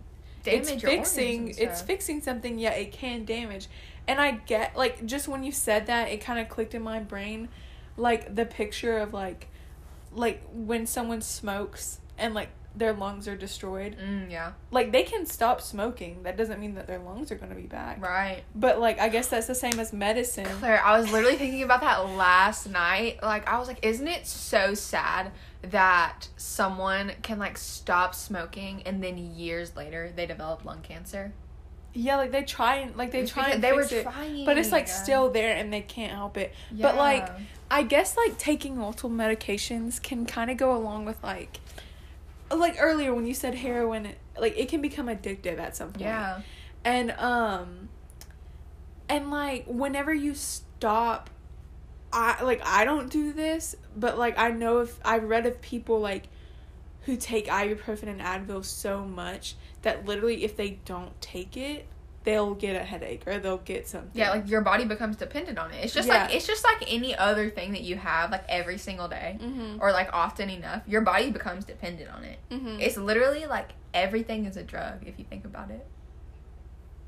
Damage 0.44 0.70
it's 0.72 0.84
fixing 0.84 1.48
it's 1.58 1.82
fixing 1.82 2.22
something 2.22 2.60
yet 2.60 2.78
it 2.78 2.92
can 2.92 3.24
damage 3.24 3.68
and 4.10 4.20
i 4.20 4.32
get 4.32 4.76
like 4.76 5.06
just 5.06 5.30
when 5.30 5.42
you 5.46 5.54
said 5.54 5.86
that 5.88 6.10
it 6.10 6.20
kind 6.20 6.38
of 6.38 6.50
clicked 6.50 6.76
in 6.76 6.82
my 6.82 7.00
brain 7.00 7.48
like 7.96 8.36
the 8.36 8.46
picture 8.46 8.98
of 8.98 9.14
like 9.14 9.48
like 10.12 10.44
when 10.52 10.86
someone 10.86 11.22
smokes 11.22 12.02
and 12.18 12.34
like 12.34 12.50
their 12.76 12.92
lungs 12.92 13.26
are 13.28 13.38
destroyed 13.38 13.96
Mm, 13.98 14.30
yeah. 14.30 14.52
like 14.70 14.92
they 14.92 15.04
can 15.04 15.26
stop 15.26 15.62
smoking 15.62 16.24
that 16.24 16.36
doesn't 16.36 16.60
mean 16.60 16.76
that 16.76 16.88
their 16.88 17.00
lungs 17.00 17.32
are 17.32 17.36
going 17.36 17.50
to 17.52 17.56
be 17.56 17.68
back 17.68 18.02
Right. 18.02 18.44
but 18.54 18.82
like 18.82 19.00
i 19.00 19.08
guess 19.08 19.28
that's 19.30 19.48
the 19.48 19.56
same 19.56 19.80
as 19.80 19.94
medicine 19.94 20.46
Claire, 20.60 20.84
I 20.84 21.00
was 21.00 21.10
literally 21.10 21.38
thinking 21.38 21.64
about 21.64 21.80
that 21.82 22.00
last 22.18 22.70
night. 22.70 23.20
Like, 23.24 23.48
I 23.48 23.60
was 23.60 23.70
like, 23.70 23.80
isn't 23.82 24.08
it 24.10 24.28
so 24.28 24.74
sad 24.74 25.32
that 25.64 26.28
someone 26.38 27.14
can, 27.22 27.40
like, 27.40 27.58
stop 27.58 28.14
smoking 28.16 28.84
and 28.86 29.04
then 29.04 29.18
years 29.18 29.76
later 29.76 30.12
they 30.16 30.26
develop 30.26 30.66
lung 30.66 30.82
cancer? 30.82 31.34
yeah 31.96 32.16
like 32.18 32.32
they 32.32 32.42
try 32.42 32.78
and 32.78 32.96
like 32.98 33.12
they 33.12 33.20
It's 33.20 33.32
try 33.32 33.50
and 33.50 33.64
they 33.64 33.72
were 33.72 33.82
it 33.82 34.02
trying. 34.02 34.46
but 34.46 34.58
it's 34.58 34.72
like 34.72 34.88
still 34.88 35.30
there 35.30 35.56
and 35.56 35.72
they 35.72 35.82
can't 35.82 36.12
help 36.12 36.38
it 36.38 36.52
but 36.72 36.96
like 36.96 37.30
I 37.70 37.84
guess 37.84 38.18
like 38.18 38.36
taking 38.40 38.76
multiple 38.80 39.12
medications 39.12 40.02
can 40.02 40.26
kind 40.26 40.50
of 40.50 40.58
go 40.58 40.76
along 40.76 41.06
with 41.06 41.22
like 41.24 41.60
like 42.50 42.78
earlier 42.80 43.14
when 43.14 43.28
you 43.28 43.36
said 43.36 43.54
heroin 43.54 44.10
like 44.40 44.58
it 44.58 44.70
can 44.70 44.82
become 44.82 45.06
addictive 45.06 45.60
at 45.60 45.76
some 45.76 45.90
point. 45.90 46.02
Yeah. 46.06 46.42
And 46.84 47.12
um 47.12 47.90
and 49.08 49.30
like 49.30 49.66
whenever 49.68 50.12
you 50.12 50.34
stop 50.34 51.30
I 52.14 52.42
like 52.44 52.62
I 52.64 52.86
don't 52.86 53.10
do 53.12 53.34
this, 53.34 53.76
but 53.98 54.18
like 54.18 54.38
I 54.38 54.52
know 54.52 54.80
if 54.80 55.00
I've 55.04 55.24
read 55.24 55.46
of 55.46 55.62
people 55.62 56.00
like 56.00 56.28
who 57.02 57.18
take 57.18 57.48
ibuprofen 57.48 58.04
and 58.08 58.22
Advil 58.22 58.64
so 58.64 59.04
much 59.04 59.56
that 59.82 60.06
literally 60.06 60.44
if 60.46 60.56
they 60.56 60.80
don't 60.86 61.20
take 61.20 61.58
it, 61.58 61.86
they'll 62.24 62.54
get 62.56 62.76
a 62.78 62.84
headache 62.86 63.24
or 63.28 63.40
they'll 63.40 63.58
get 63.58 63.88
something. 63.88 64.12
Yeah, 64.14 64.30
like 64.30 64.48
your 64.50 64.62
body 64.62 64.86
becomes 64.86 65.18
dependent 65.18 65.58
on 65.60 65.72
it. 65.72 65.84
It's 65.84 65.94
just 65.94 66.08
Yeah. 66.08 66.24
like 66.26 66.36
it's 66.36 66.48
just 66.48 66.64
like 66.64 66.84
any 66.88 67.14
other 67.16 67.50
thing 67.50 67.72
that 67.74 67.82
you 67.82 67.98
have 67.98 68.32
like 68.32 68.46
every 68.48 68.78
single 68.78 69.08
day 69.10 69.38
Mhm. 69.42 69.80
or 69.82 69.92
like 69.92 70.10
often 70.14 70.50
enough. 70.50 70.84
Your 70.88 71.02
body 71.02 71.32
becomes 71.32 71.66
dependent 71.66 72.10
on 72.12 72.24
it. 72.24 72.40
Mhm. 72.50 72.80
It's 72.80 72.96
literally 72.96 73.46
like 73.48 73.72
everything 73.94 74.46
is 74.46 74.56
a 74.56 74.64
drug 74.64 75.06
if 75.06 75.20
you 75.20 75.26
think 75.26 75.44
about 75.46 75.70
it. 75.72 75.86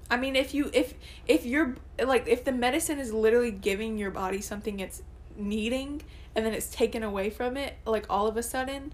I 0.09 0.17
mean, 0.17 0.35
if 0.35 0.53
you 0.53 0.69
if 0.73 0.93
if 1.27 1.45
you're 1.45 1.75
like 2.03 2.27
if 2.27 2.43
the 2.43 2.51
medicine 2.51 2.99
is 2.99 3.11
literally 3.13 3.51
giving 3.51 3.97
your 3.97 4.11
body 4.11 4.41
something 4.41 4.79
it's 4.79 5.01
needing 5.37 6.01
and 6.35 6.45
then 6.45 6.53
it's 6.53 6.67
taken 6.67 7.03
away 7.03 7.29
from 7.29 7.57
it 7.57 7.75
like 7.85 8.05
all 8.09 8.27
of 8.27 8.37
a 8.37 8.43
sudden, 8.43 8.93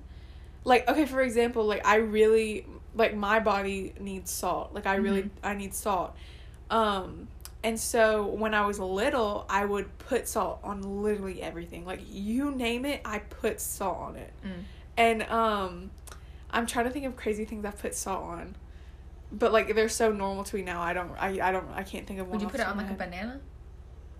like 0.63 0.87
okay, 0.87 1.05
for 1.05 1.21
example, 1.21 1.65
like 1.65 1.85
I 1.85 1.97
really 1.97 2.65
like 2.95 3.15
my 3.15 3.39
body 3.39 3.93
needs 3.99 4.31
salt. 4.31 4.73
Like 4.73 4.85
I 4.87 4.95
really 4.95 5.23
Mhm. 5.23 5.29
I 5.43 5.53
need 5.53 5.73
salt. 5.73 6.15
Um 6.69 7.27
and 7.63 7.79
so 7.79 8.25
when 8.25 8.53
I 8.55 8.65
was 8.65 8.79
little, 8.79 9.45
I 9.47 9.65
would 9.65 9.95
put 9.99 10.27
salt 10.27 10.61
on 10.63 11.03
literally 11.03 11.41
everything. 11.43 11.85
Like 11.85 12.01
you 12.09 12.51
name 12.51 12.85
it, 12.85 13.01
I 13.05 13.19
put 13.19 13.59
salt 13.61 13.97
on 13.97 14.15
it. 14.15 14.33
Mm. 14.45 14.63
And 14.97 15.23
um 15.23 15.91
I'm 16.49 16.65
trying 16.65 16.85
to 16.85 16.91
think 16.91 17.05
of 17.05 17.15
crazy 17.15 17.45
things 17.45 17.65
I've 17.65 17.77
put 17.79 17.95
salt 17.95 18.23
on. 18.23 18.55
But 19.31 19.51
like 19.53 19.73
they're 19.75 19.89
so 19.89 20.11
normal 20.11 20.43
to 20.45 20.55
me 20.55 20.61
now. 20.63 20.81
I 20.81 20.93
don't 20.93 21.11
I, 21.19 21.39
I 21.41 21.51
don't 21.51 21.67
I 21.73 21.83
can't 21.83 22.05
think 22.07 22.19
of 22.19 22.27
one. 22.27 22.33
Would 22.37 22.41
you 22.41 22.49
put 22.49 22.59
it 22.59 22.67
on 22.67 22.77
like 22.77 22.87
a 22.87 22.91
of 22.93 22.97
my 22.99 23.05
head. 23.05 23.11
banana? 23.11 23.41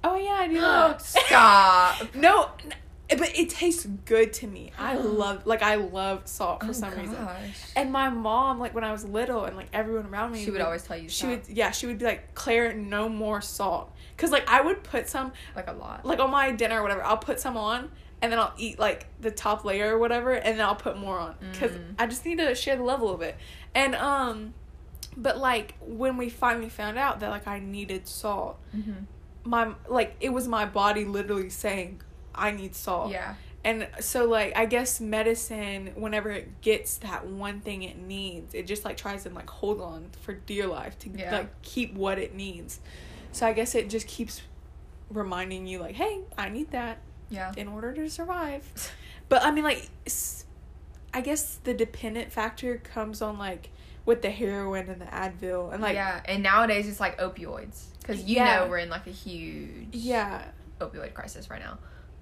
Oh 0.04 0.15
yeah, 0.15 0.38
I 0.39 0.47
do 0.47 0.60
that. 0.62 1.02
Stop. 1.06 2.15
no, 2.15 2.50
but 3.10 3.38
it 3.38 3.50
tastes 3.50 3.86
good 4.06 4.32
to 4.34 4.47
me. 4.47 4.71
I 4.80 4.95
love 4.95 5.45
like 5.45 5.62
I 5.62 5.76
love 5.76 6.28
salt 6.28 6.62
for 6.63 6.69
Oh, 6.69 6.74
some 6.74 6.95
reason. 6.95 7.17
And 7.76 7.91
my 7.91 8.10
mom, 8.10 8.60
like 8.60 8.74
when 8.74 8.84
I 8.84 8.91
was 8.91 9.04
little, 9.06 9.43
and 9.45 9.56
like 9.58 9.67
everyone 9.74 10.06
around 10.08 10.32
me, 10.32 10.43
She 10.43 10.50
would 10.52 10.60
like, 10.60 10.65
always 10.65 10.84
tell 10.84 10.97
you 10.97 11.10
She 11.10 11.17
stop. 11.17 11.30
would, 11.30 11.41
yeah, 11.50 11.71
she 11.71 11.88
would 11.88 11.97
be 12.00 12.06
like, 12.06 12.34
Claire, 12.36 12.74
no 12.74 13.10
more 13.10 13.41
salt. 13.41 13.93
Cause 14.17 14.32
like 14.32 14.47
I 14.50 14.62
would 14.62 14.84
put 14.84 15.10
some, 15.10 15.34
like 15.56 15.67
a 15.67 15.74
lot. 15.74 16.06
like 16.06 16.19
on 16.19 16.30
my 16.32 16.52
dinner 16.52 16.80
or 16.80 16.84
whatever, 16.84 17.04
I'll 17.04 17.17
put 17.17 17.39
some 17.39 17.58
on, 17.58 17.91
and 18.21 18.32
then 18.32 18.39
I'll 18.39 18.54
eat 18.58 18.80
like 18.80 19.08
the 19.19 19.32
top 19.32 19.65
layer 19.65 19.95
or 19.95 20.00
whatever, 20.00 20.32
and 20.34 20.58
then 20.58 20.65
I'll 20.65 20.76
put 20.76 20.97
more 20.97 21.19
on. 21.19 21.36
Cause 21.60 21.71
Mm. 21.71 21.95
I 22.00 22.06
just 22.08 22.26
need 22.26 22.38
to 22.38 22.56
share 22.56 22.76
the 22.78 22.84
level 22.84 23.13
of 23.13 23.21
it. 23.21 23.36
And 23.76 23.93
um, 23.95 24.54
but 25.17 25.38
like 25.38 25.76
when 25.82 26.17
we 26.17 26.30
finally 26.30 26.69
found 26.69 26.97
out 26.97 27.19
that 27.19 27.30
like 27.30 27.47
I 27.47 27.60
needed 27.60 28.08
salt, 28.08 28.58
hmm 28.71 28.93
my 29.43 29.74
like 29.89 30.15
it 30.19 30.30
was 30.30 30.47
my 30.47 30.65
body 30.65 31.04
literally 31.04 31.50
saying 31.50 32.00
I 32.36 32.52
need 32.52 32.76
salt. 32.76 33.12
Yeah. 33.12 33.34
And 33.63 33.88
so 34.00 34.26
like 34.26 34.56
I 34.56 34.65
guess 34.65 35.00
medicine 35.02 35.93
whenever 35.95 36.30
it 36.30 36.62
gets 36.62 36.97
that 36.97 37.26
one 37.26 37.60
thing 37.60 37.82
it 37.82 37.97
needs, 37.97 38.54
it 38.54 38.67
just 38.67 38.86
like 38.86 38.97
tries 38.97 39.24
to 39.24 39.30
like 39.32 39.50
hold 39.50 39.82
on 39.82 40.10
for 40.21 40.34
dear 40.34 40.67
life 40.67 40.97
to 41.00 41.10
Yeah. 41.10 41.32
like 41.38 41.62
keep 41.63 41.95
what 41.95 42.19
it 42.19 42.36
needs. 42.36 42.80
So 43.32 43.47
I 43.47 43.54
guess 43.54 43.74
it 43.74 43.89
just 43.89 44.08
keeps 44.08 44.41
reminding 45.10 45.65
you 45.67 45.80
like, 45.80 45.95
"Hey, 45.95 46.21
I 46.38 46.50
need 46.50 46.69
that 46.71 47.00
Yeah. 47.30 47.52
in 47.58 47.67
order 47.67 47.93
to 47.93 48.10
survive." 48.10 48.63
But 49.30 49.43
I 49.43 49.50
mean 49.52 49.63
like 49.63 49.89
s- 50.06 50.45
I 51.13 51.21
guess 51.21 51.56
the 51.63 51.74
dependent 51.74 52.32
factor 52.32 52.78
comes 52.78 53.21
on 53.24 53.38
like 53.39 53.69
with 54.06 54.22
the 54.22 54.32
heroin 54.32 54.90
and 54.90 55.00
the 55.02 55.06
Advil 55.06 55.72
and 55.74 55.82
like 55.82 55.96
yeah, 55.96 56.22
and 56.26 56.42
nowadays 56.44 56.88
it's 56.88 57.00
like 57.00 57.20
opioids 57.20 57.86
because 58.02 58.24
you 58.24 58.38
Yeah. 58.38 58.60
know 58.64 58.68
we're 58.68 58.80
in 58.80 58.90
like 58.90 59.08
a 59.08 59.12
huge 59.12 59.90
yeah. 59.94 60.46
opioid 60.80 61.14
crisis 61.14 61.50
right 61.50 61.62
now. 61.62 61.78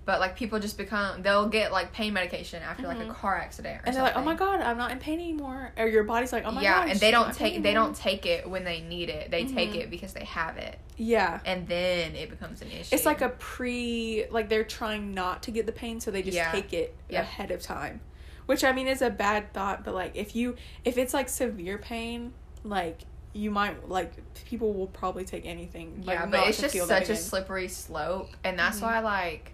But 0.05 0.19
like 0.19 0.35
people 0.35 0.59
just 0.59 0.75
become 0.77 1.21
they'll 1.21 1.47
get 1.49 1.71
like 1.71 1.93
pain 1.93 2.13
medication 2.13 2.63
after 2.63 2.87
like 2.87 2.97
Mhm. 2.97 3.11
a 3.11 3.13
car 3.13 3.37
accident 3.37 3.77
or 3.77 3.83
And 3.85 3.95
they're 3.95 4.01
like, 4.01 4.15
"Oh 4.17 4.23
my 4.23 4.33
god, 4.33 4.59
I'm 4.59 4.77
not 4.77 4.91
in 4.91 4.97
pain 4.97 5.19
anymore." 5.19 5.71
Or 5.77 5.87
your 5.87 6.03
body's 6.03 6.33
like, 6.33 6.45
"Oh 6.45 6.51
my 6.51 6.63
yeah, 6.63 6.79
god." 6.81 6.89
and 6.89 6.99
they 6.99 7.11
don't 7.11 7.27
not 7.27 7.29
in 7.29 7.35
pain 7.35 7.53
take 7.53 7.63
they 7.63 7.73
don't 7.73 7.95
take 7.95 8.25
it 8.25 8.49
when 8.49 8.63
they 8.63 8.81
need 8.81 9.09
it. 9.09 9.29
They 9.29 9.45
take 9.45 9.71
Mhm. 9.73 9.81
it 9.83 9.89
because 9.91 10.13
they 10.13 10.23
have 10.25 10.57
it, 10.57 10.79
Yeah. 10.97 11.39
and 11.45 11.67
then 11.67 12.15
it 12.15 12.29
becomes 12.31 12.61
an 12.63 12.71
issue. 12.71 12.95
It's 12.95 13.05
like 13.05 13.21
a 13.21 13.29
pre 13.29 14.25
like 14.31 14.49
they're 14.49 14.63
trying 14.63 15.13
not 15.13 15.43
to 15.43 15.51
get 15.51 15.65
the 15.67 15.71
pain 15.73 15.99
so 15.99 16.09
they 16.09 16.23
just 16.23 16.35
Yeah. 16.35 16.51
take 16.51 16.73
it 16.73 16.95
ahead 17.11 17.51
of 17.51 17.61
time. 17.61 18.01
Which 18.49 18.63
I 18.63 18.71
mean 18.71 18.87
is 18.87 19.03
a 19.03 19.11
bad 19.11 19.53
thought, 19.53 19.83
but 19.85 19.93
like 19.93 20.13
if 20.15 20.35
you 20.35 20.55
if 20.83 20.97
it's 20.97 21.13
like 21.13 21.29
severe 21.29 21.77
pain, 21.77 22.33
like 22.63 23.01
you 23.31 23.51
might 23.51 23.87
like 23.87 24.11
people 24.45 24.73
will 24.73 24.87
probably 24.87 25.23
take 25.23 25.45
anything. 25.45 26.01
Like, 26.03 26.17
yeah, 26.17 26.25
but 26.25 26.47
it's 26.47 26.59
just 26.59 26.75
such 26.87 27.09
a 27.09 27.15
slippery 27.15 27.67
slope, 27.67 28.31
and 28.43 28.57
that's 28.57 28.79
Mhm. 28.79 28.81
why 28.81 28.99
like 29.01 29.53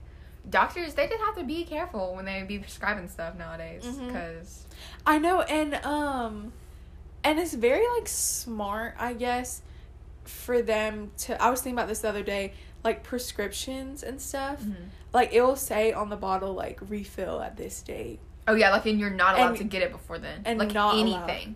doctors 0.49 0.93
they 0.93 1.09
just 1.09 1.21
have 1.21 1.35
to 1.35 1.43
be 1.43 1.65
careful 1.65 2.15
when 2.15 2.23
they 2.23 2.41
be 2.43 2.57
prescribing 2.57 3.09
stuff 3.09 3.35
nowadays 3.35 3.85
because 3.85 4.65
I 5.05 5.17
know, 5.17 5.41
and 5.41 5.75
um, 5.85 6.53
and 7.21 7.37
it's 7.37 7.53
very 7.53 7.85
like 7.97 8.07
smart, 8.07 8.95
I 8.97 9.11
guess, 9.11 9.61
for 10.23 10.61
them 10.61 11.11
to. 11.17 11.43
I 11.43 11.49
was 11.49 11.59
thinking 11.59 11.77
about 11.77 11.89
this 11.89 11.99
the 11.99 12.07
other 12.07 12.23
day, 12.23 12.53
like 12.81 13.03
prescriptions 13.03 14.03
and 14.03 14.21
stuff. 14.21 14.61
Mm-hmm. 14.61 14.83
Like 15.11 15.33
it 15.33 15.41
will 15.41 15.57
say 15.57 15.91
on 15.91 16.07
the 16.09 16.15
bottle 16.15 16.53
like 16.53 16.79
refill 16.87 17.41
at 17.41 17.57
this 17.57 17.81
date 17.81 18.21
oh 18.47 18.53
yeah, 18.55 18.69
like 18.71 18.85
and 18.85 18.99
you're 18.99 19.09
not 19.09 19.35
allowed 19.35 19.47
And- 19.49 19.57
to 19.57 19.63
get 19.63 19.81
it 19.81 19.91
before 19.91 20.19
then, 20.19 20.41
and 20.45 20.59
like 20.59 20.73
not 20.73 20.97
anything. 20.97 21.55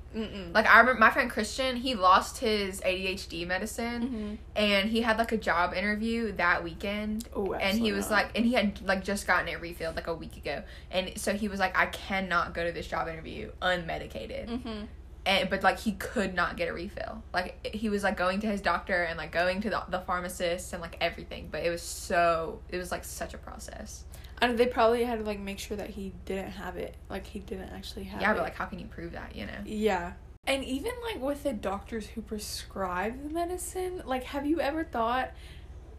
Like 0.53 0.65
I 0.67 0.79
remember 0.79 0.99
my 0.99 1.09
friend 1.11 1.29
Christian, 1.29 1.75
he 1.75 1.95
lost 1.95 2.39
his 2.39 2.81
ADHD 2.81 3.45
medicine, 3.47 4.37
Mhm. 4.55 4.61
and 4.61 4.89
he 4.89 5.01
had 5.01 5.17
like 5.17 5.31
a 5.31 5.37
job 5.37 5.73
interview 5.73 6.31
that 6.33 6.63
weekend. 6.63 7.27
Oh, 7.35 7.53
and 7.53 7.77
he 7.79 7.91
was 7.91 8.09
like 8.09 8.31
and 8.35 8.45
he 8.45 8.53
had 8.53 8.81
like 8.81 9.03
just 9.03 9.27
gotten 9.27 9.47
it 9.47 9.61
refilled 9.61 9.95
like 9.95 10.07
a 10.07 10.13
week 10.15 10.37
ago. 10.37 10.63
And 10.91 11.11
so 11.17 11.33
he 11.33 11.47
was 11.47 11.59
like 11.59 11.77
i 11.77 11.85
cannot 11.87 12.53
go 12.53 12.65
to 12.65 12.71
this 12.71 12.87
job 12.87 13.07
interview 13.07 13.51
unmedicated. 13.61 14.47
Mm-hmm. 14.49 14.83
and 15.25 15.49
but 15.49 15.61
like 15.63 15.77
he 15.79 15.91
could 15.93 16.33
not 16.33 16.57
get 16.57 16.69
a 16.69 16.73
refill. 16.73 17.21
Like 17.33 17.63
he 17.75 17.89
was 17.89 18.03
like 18.03 18.17
going 18.17 18.39
to 18.41 18.47
his 18.47 18.61
doctor 18.61 19.03
and 19.03 19.17
like 19.17 19.31
going 19.31 19.61
to 19.61 19.69
the, 19.69 19.83
the 19.89 19.99
pharmacist 19.99 20.71
and 20.73 20.81
like 20.81 20.97
everything. 21.01 21.49
But 21.51 21.63
it 21.63 21.69
was 21.69 21.81
so 21.83 22.61
it 22.69 22.77
was 22.77 22.89
like 22.91 23.03
such 23.05 23.33
a 23.33 23.37
process 23.37 24.05
And 24.41 24.57
they 24.57 24.67
probably 24.67 25.03
had 25.03 25.19
to 25.19 25.25
like 25.25 25.39
make 25.39 25.59
sure 25.59 25.75
that 25.77 25.89
he 25.89 26.13
didn't 26.25 26.51
have 26.51 26.77
it. 26.77 26.95
Like 27.09 27.27
he 27.27 27.39
didn't 27.39 27.69
actually 27.69 28.05
have 28.05 28.21
yeah 28.21 28.31
it. 28.31 28.35
but 28.35 28.43
like 28.43 28.55
how 28.55 28.65
can 28.65 28.79
you 28.79 28.85
prove 28.87 29.11
that 29.13 29.35
you 29.35 29.45
know 29.45 29.59
Yeah. 29.65 30.13
And 30.47 30.63
even 30.63 30.91
like 31.11 31.21
with 31.21 31.43
the 31.43 31.53
doctors 31.53 32.07
who 32.07 32.21
prescribe 32.21 33.21
the 33.21 33.29
medicine, 33.29 34.01
like 34.05 34.23
have 34.23 34.45
you 34.45 34.59
ever 34.61 34.83
thought 34.83 35.31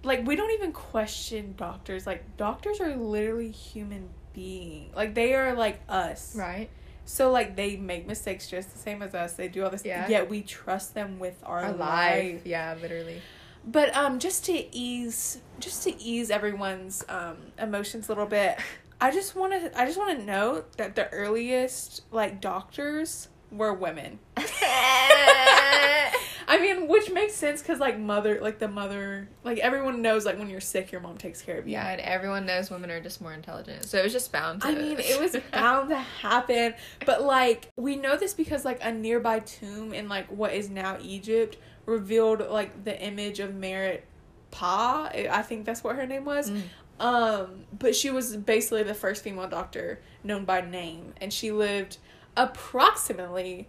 like 0.02 0.26
we 0.26 0.34
don't 0.36 0.50
even 0.52 0.72
question 0.72 1.54
doctors. 1.56 2.06
Like 2.06 2.36
doctors 2.36 2.80
are 2.80 2.96
literally 2.96 3.50
human 3.50 4.08
beings. 4.32 4.94
Like 4.96 5.14
they 5.14 5.34
are 5.34 5.54
like 5.54 5.80
us. 5.88 6.34
right 6.36 6.70
So 7.04 7.30
like 7.30 7.54
they 7.56 7.76
make 7.76 8.06
mistakes 8.06 8.48
just 8.48 8.72
the 8.72 8.78
same 8.78 9.02
as 9.02 9.14
us. 9.14 9.34
They 9.34 9.48
do 9.48 9.62
all 9.64 9.70
this 9.70 9.84
Yeah. 9.84 10.08
yet 10.08 10.30
we 10.30 10.42
trust 10.42 10.94
them 10.94 11.18
with 11.18 11.38
our, 11.44 11.60
our 11.64 11.72
life. 11.72 11.78
life 12.34 12.46
yeah 12.46 12.74
literally 12.80 13.20
But 13.66 13.94
um, 13.96 14.18
just 14.18 14.44
to 14.46 14.74
ease, 14.74 15.40
just 15.58 15.84
to 15.84 16.00
ease 16.02 16.30
everyone's 16.30 17.04
um 17.08 17.36
emotions 17.58 18.08
a 18.08 18.12
little 18.12 18.26
bit, 18.26 18.58
I 19.00 19.10
just 19.10 19.34
want 19.34 19.52
to, 19.52 19.80
I 19.80 19.86
just 19.86 19.98
want 19.98 20.18
to 20.18 20.24
note 20.24 20.76
that 20.76 20.94
the 20.94 21.08
earliest 21.10 22.02
like 22.10 22.40
doctors 22.40 23.28
were 23.50 23.72
women. 23.72 24.18
I 26.50 26.58
mean, 26.60 26.88
which 26.88 27.10
makes 27.12 27.34
sense 27.34 27.62
because 27.62 27.78
like 27.78 27.98
mother, 27.98 28.40
like 28.42 28.58
the 28.58 28.66
mother, 28.66 29.28
like 29.44 29.58
everyone 29.58 30.02
knows 30.02 30.26
like 30.26 30.36
when 30.38 30.50
you're 30.50 30.60
sick, 30.60 30.90
your 30.90 31.00
mom 31.00 31.16
takes 31.16 31.40
care 31.40 31.58
of 31.58 31.66
you. 31.66 31.74
yeah, 31.74 31.90
and 31.90 32.00
everyone 32.00 32.44
knows 32.44 32.70
women 32.70 32.90
are 32.90 33.00
just 33.00 33.20
more 33.20 33.32
intelligent, 33.32 33.84
so 33.84 33.98
it 33.98 34.02
was 34.02 34.12
just 34.12 34.32
bound 34.32 34.62
to. 34.62 34.68
I 34.68 34.74
mean, 34.74 34.98
it 34.98 35.20
was 35.20 35.36
bound 35.52 35.90
to 35.90 35.96
happen, 35.96 36.74
but 37.06 37.22
like 37.22 37.70
we 37.76 37.94
know 37.96 38.16
this 38.16 38.34
because 38.34 38.64
like 38.64 38.80
a 38.82 38.90
nearby 38.90 39.38
tomb 39.40 39.94
in 39.94 40.08
like 40.08 40.26
what 40.26 40.52
is 40.52 40.68
now 40.68 40.98
Egypt 41.00 41.56
revealed 41.90 42.48
like 42.48 42.84
the 42.84 42.98
image 43.02 43.40
of 43.40 43.54
Merit 43.54 44.06
Ptah. 44.50 45.28
I 45.28 45.42
think 45.42 45.66
that's 45.66 45.84
what 45.84 45.96
her 45.96 46.06
name 46.06 46.24
was. 46.24 46.50
Mm. 46.50 46.62
Um, 47.00 47.64
but 47.76 47.96
she 47.96 48.10
was 48.10 48.36
basically 48.36 48.82
the 48.82 48.94
first 48.94 49.24
female 49.24 49.48
doctor 49.48 50.00
known 50.22 50.44
by 50.44 50.60
name, 50.60 51.14
and 51.20 51.32
she 51.32 51.50
lived 51.50 51.98
approximately 52.36 53.68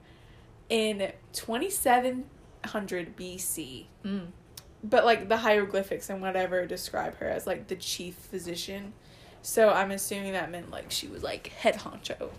in 0.69 1.11
twenty 1.33 1.69
seven 1.69 2.25
hundred 2.65 3.17
BC. 3.17 3.85
Mm. 4.05 4.27
But 4.83 5.05
like 5.05 5.29
the 5.29 5.37
hieroglyphics 5.37 6.09
and 6.09 6.21
whatever 6.21 6.65
describe 6.65 7.17
her 7.17 7.27
as 7.27 7.47
like 7.47 7.67
the 7.67 7.75
chief 7.75 8.15
physician. 8.15 8.93
So 9.41 9.69
I'm 9.69 9.91
assuming 9.91 10.33
that 10.33 10.51
meant 10.51 10.69
like 10.69 10.91
she 10.91 11.07
was 11.07 11.23
like 11.23 11.47
head 11.47 11.75
honcho. 11.79 12.31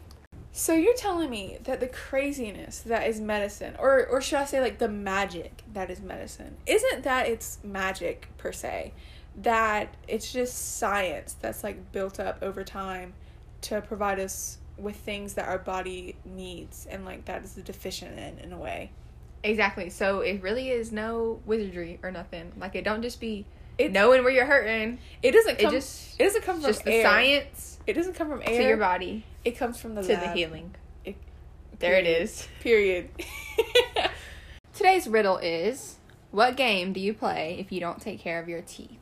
So 0.55 0.75
you're 0.75 0.95
telling 0.95 1.31
me 1.31 1.59
that 1.65 1.81
the 1.81 1.89
craziness 1.89 2.81
that 2.81 3.09
is 3.09 3.21
medicine, 3.21 3.75
or 3.79 4.07
or 4.07 4.21
should 4.21 4.39
I 4.39 4.45
say 4.45 4.61
like 4.61 4.79
the 4.79 4.89
magic 4.89 5.63
that 5.73 5.91
is 5.91 6.01
medicine, 6.01 6.59
isn't 6.67 7.05
that 7.05 7.27
it's 7.27 7.59
magic 7.65 8.29
per 8.37 8.53
se, 8.53 8.93
that 9.37 9.95
it's 10.07 10.31
just 10.31 10.77
science 10.77 11.35
that's 11.41 11.65
like 11.65 11.91
built 11.91 12.21
up 12.21 12.39
over 12.43 12.65
time 12.65 13.15
to 13.63 13.81
provide 13.81 14.21
us 14.21 14.59
with 14.77 14.97
things 14.97 15.35
that 15.35 15.49
our 15.49 15.59
body 15.59 16.17
needs 16.25 16.87
and 16.91 17.05
like 17.07 17.25
that 17.25 17.45
is 17.45 17.55
deficient 17.55 18.19
in 18.19 18.39
in 18.39 18.53
a 18.53 18.59
way. 18.59 18.91
Exactly. 19.43 19.89
So 19.89 20.21
it 20.21 20.43
really 20.43 20.69
is 20.69 20.93
no 20.93 21.41
wizardry 21.47 21.99
or 22.03 22.11
nothing. 22.11 22.53
Like 22.59 22.75
it 22.75 22.85
don't 22.85 23.03
just 23.03 23.21
be 23.21 23.47
It 23.83 23.93
knowing 23.93 24.23
where 24.25 24.33
you're 24.33 24.47
hurting. 24.47 24.99
it 25.23 25.33
doesn't 25.33 25.59
It 25.59 25.63
come 25.63 25.73
just 25.73 26.21
it 26.21 26.25
doesn't 26.25 26.43
come 26.43 26.57
from 26.57 26.65
just 26.65 26.85
the 26.85 26.93
air. 26.93 27.03
science 27.05 27.79
It 27.87 27.95
doesn't 27.95 28.15
come 28.15 28.29
from 28.29 28.43
air 28.45 28.59
to 28.61 28.67
your 28.69 28.77
body 28.77 29.25
It 29.45 29.53
comes 29.59 29.79
from 29.81 29.95
the 29.95 30.03
to 30.03 30.09
the 30.09 30.31
healing. 30.33 30.75
It- 31.05 31.17
there 31.79 31.95
it 31.97 32.05
period. 32.05 32.23
is. 32.23 32.49
Period. 32.61 33.09
Today's 34.75 35.07
riddle 35.07 35.39
is: 35.39 35.97
What 36.31 36.57
game 36.57 36.93
do 36.93 37.01
you 37.01 37.13
play 37.13 37.57
if 37.59 37.71
you 37.73 37.81
don't 37.81 38.01
take 38.01 38.21
care 38.21 38.41
of 38.41 38.49
your 38.49 38.63
teeth? 38.63 38.99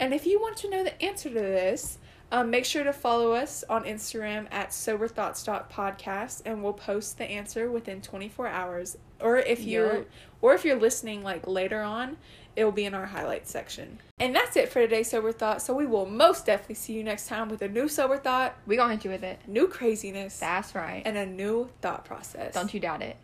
and 0.00 0.14
if 0.14 0.26
you 0.26 0.38
want 0.40 0.56
to 0.58 0.70
know 0.70 0.84
the 0.84 1.00
answer 1.02 1.28
to 1.28 1.34
this, 1.34 1.98
um, 2.30 2.50
make 2.50 2.64
sure 2.64 2.84
to 2.84 2.92
follow 2.92 3.32
us 3.32 3.64
on 3.68 3.82
Instagram 3.84 4.46
at 4.52 4.70
soberthoughts.podcast 4.72 6.42
and 6.44 6.62
we'll 6.62 6.72
post 6.72 7.18
the 7.18 7.24
answer 7.24 7.68
within 7.70 8.00
24 8.00 8.46
hours. 8.46 8.96
Or 9.20 9.38
if 9.38 9.60
you're 9.64 9.96
Yup. 9.98 10.06
or 10.40 10.54
if 10.54 10.64
you're 10.64 10.78
listening 10.78 11.22
like 11.24 11.46
later 11.48 11.80
on, 11.82 12.16
it'll 12.58 12.72
be 12.72 12.84
in 12.84 12.92
our 12.94 13.06
highlights 13.06 13.50
section. 13.50 13.98
And 14.18 14.34
that's 14.34 14.56
it 14.56 14.68
for 14.68 14.80
today's 14.80 15.08
sober 15.10 15.30
thought. 15.32 15.62
So 15.62 15.72
we 15.74 15.86
will 15.86 16.06
most 16.06 16.44
definitely 16.46 16.74
see 16.74 16.92
you 16.94 17.04
next 17.04 17.28
time 17.28 17.48
with 17.48 17.62
a 17.62 17.68
new 17.68 17.88
sober 17.88 18.16
thought, 18.18 18.56
We 18.66 18.76
gonna 18.76 18.94
hit 18.94 19.04
you 19.04 19.10
with 19.12 19.22
it. 19.22 19.38
new 19.46 19.68
craziness, 19.68 20.38
That's 20.38 20.74
right. 20.74 21.02
and 21.04 21.16
a 21.16 21.24
new 21.24 21.70
thought 21.80 22.04
process. 22.04 22.52
Don't 22.54 22.74
you 22.74 22.80
doubt 22.80 23.02
it. 23.02 23.16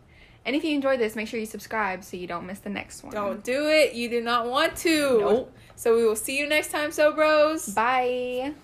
And 0.45 0.55
if 0.55 0.63
you 0.63 0.73
enjoyed 0.75 0.99
this, 0.99 1.15
make 1.15 1.27
sure 1.27 1.39
you 1.39 1.45
subscribe 1.47 2.03
so 2.03 2.17
you 2.17 2.27
don't 2.27 2.45
miss 2.45 2.59
the 2.59 2.69
next 2.69 3.03
one. 3.03 3.11
Don't 3.13 3.43
do 3.43 3.67
it. 3.67 3.93
You 3.93 4.09
do 4.09 4.21
not 4.21 4.47
want 4.47 4.75
to. 4.77 5.19
Nope. 5.19 5.57
So 5.75 5.95
we 5.95 6.05
will 6.05 6.15
see 6.15 6.37
you 6.37 6.47
next 6.47 6.71
time, 6.71 6.91
so 6.91 7.11
bros. 7.11 7.67
Bye. 7.69 8.53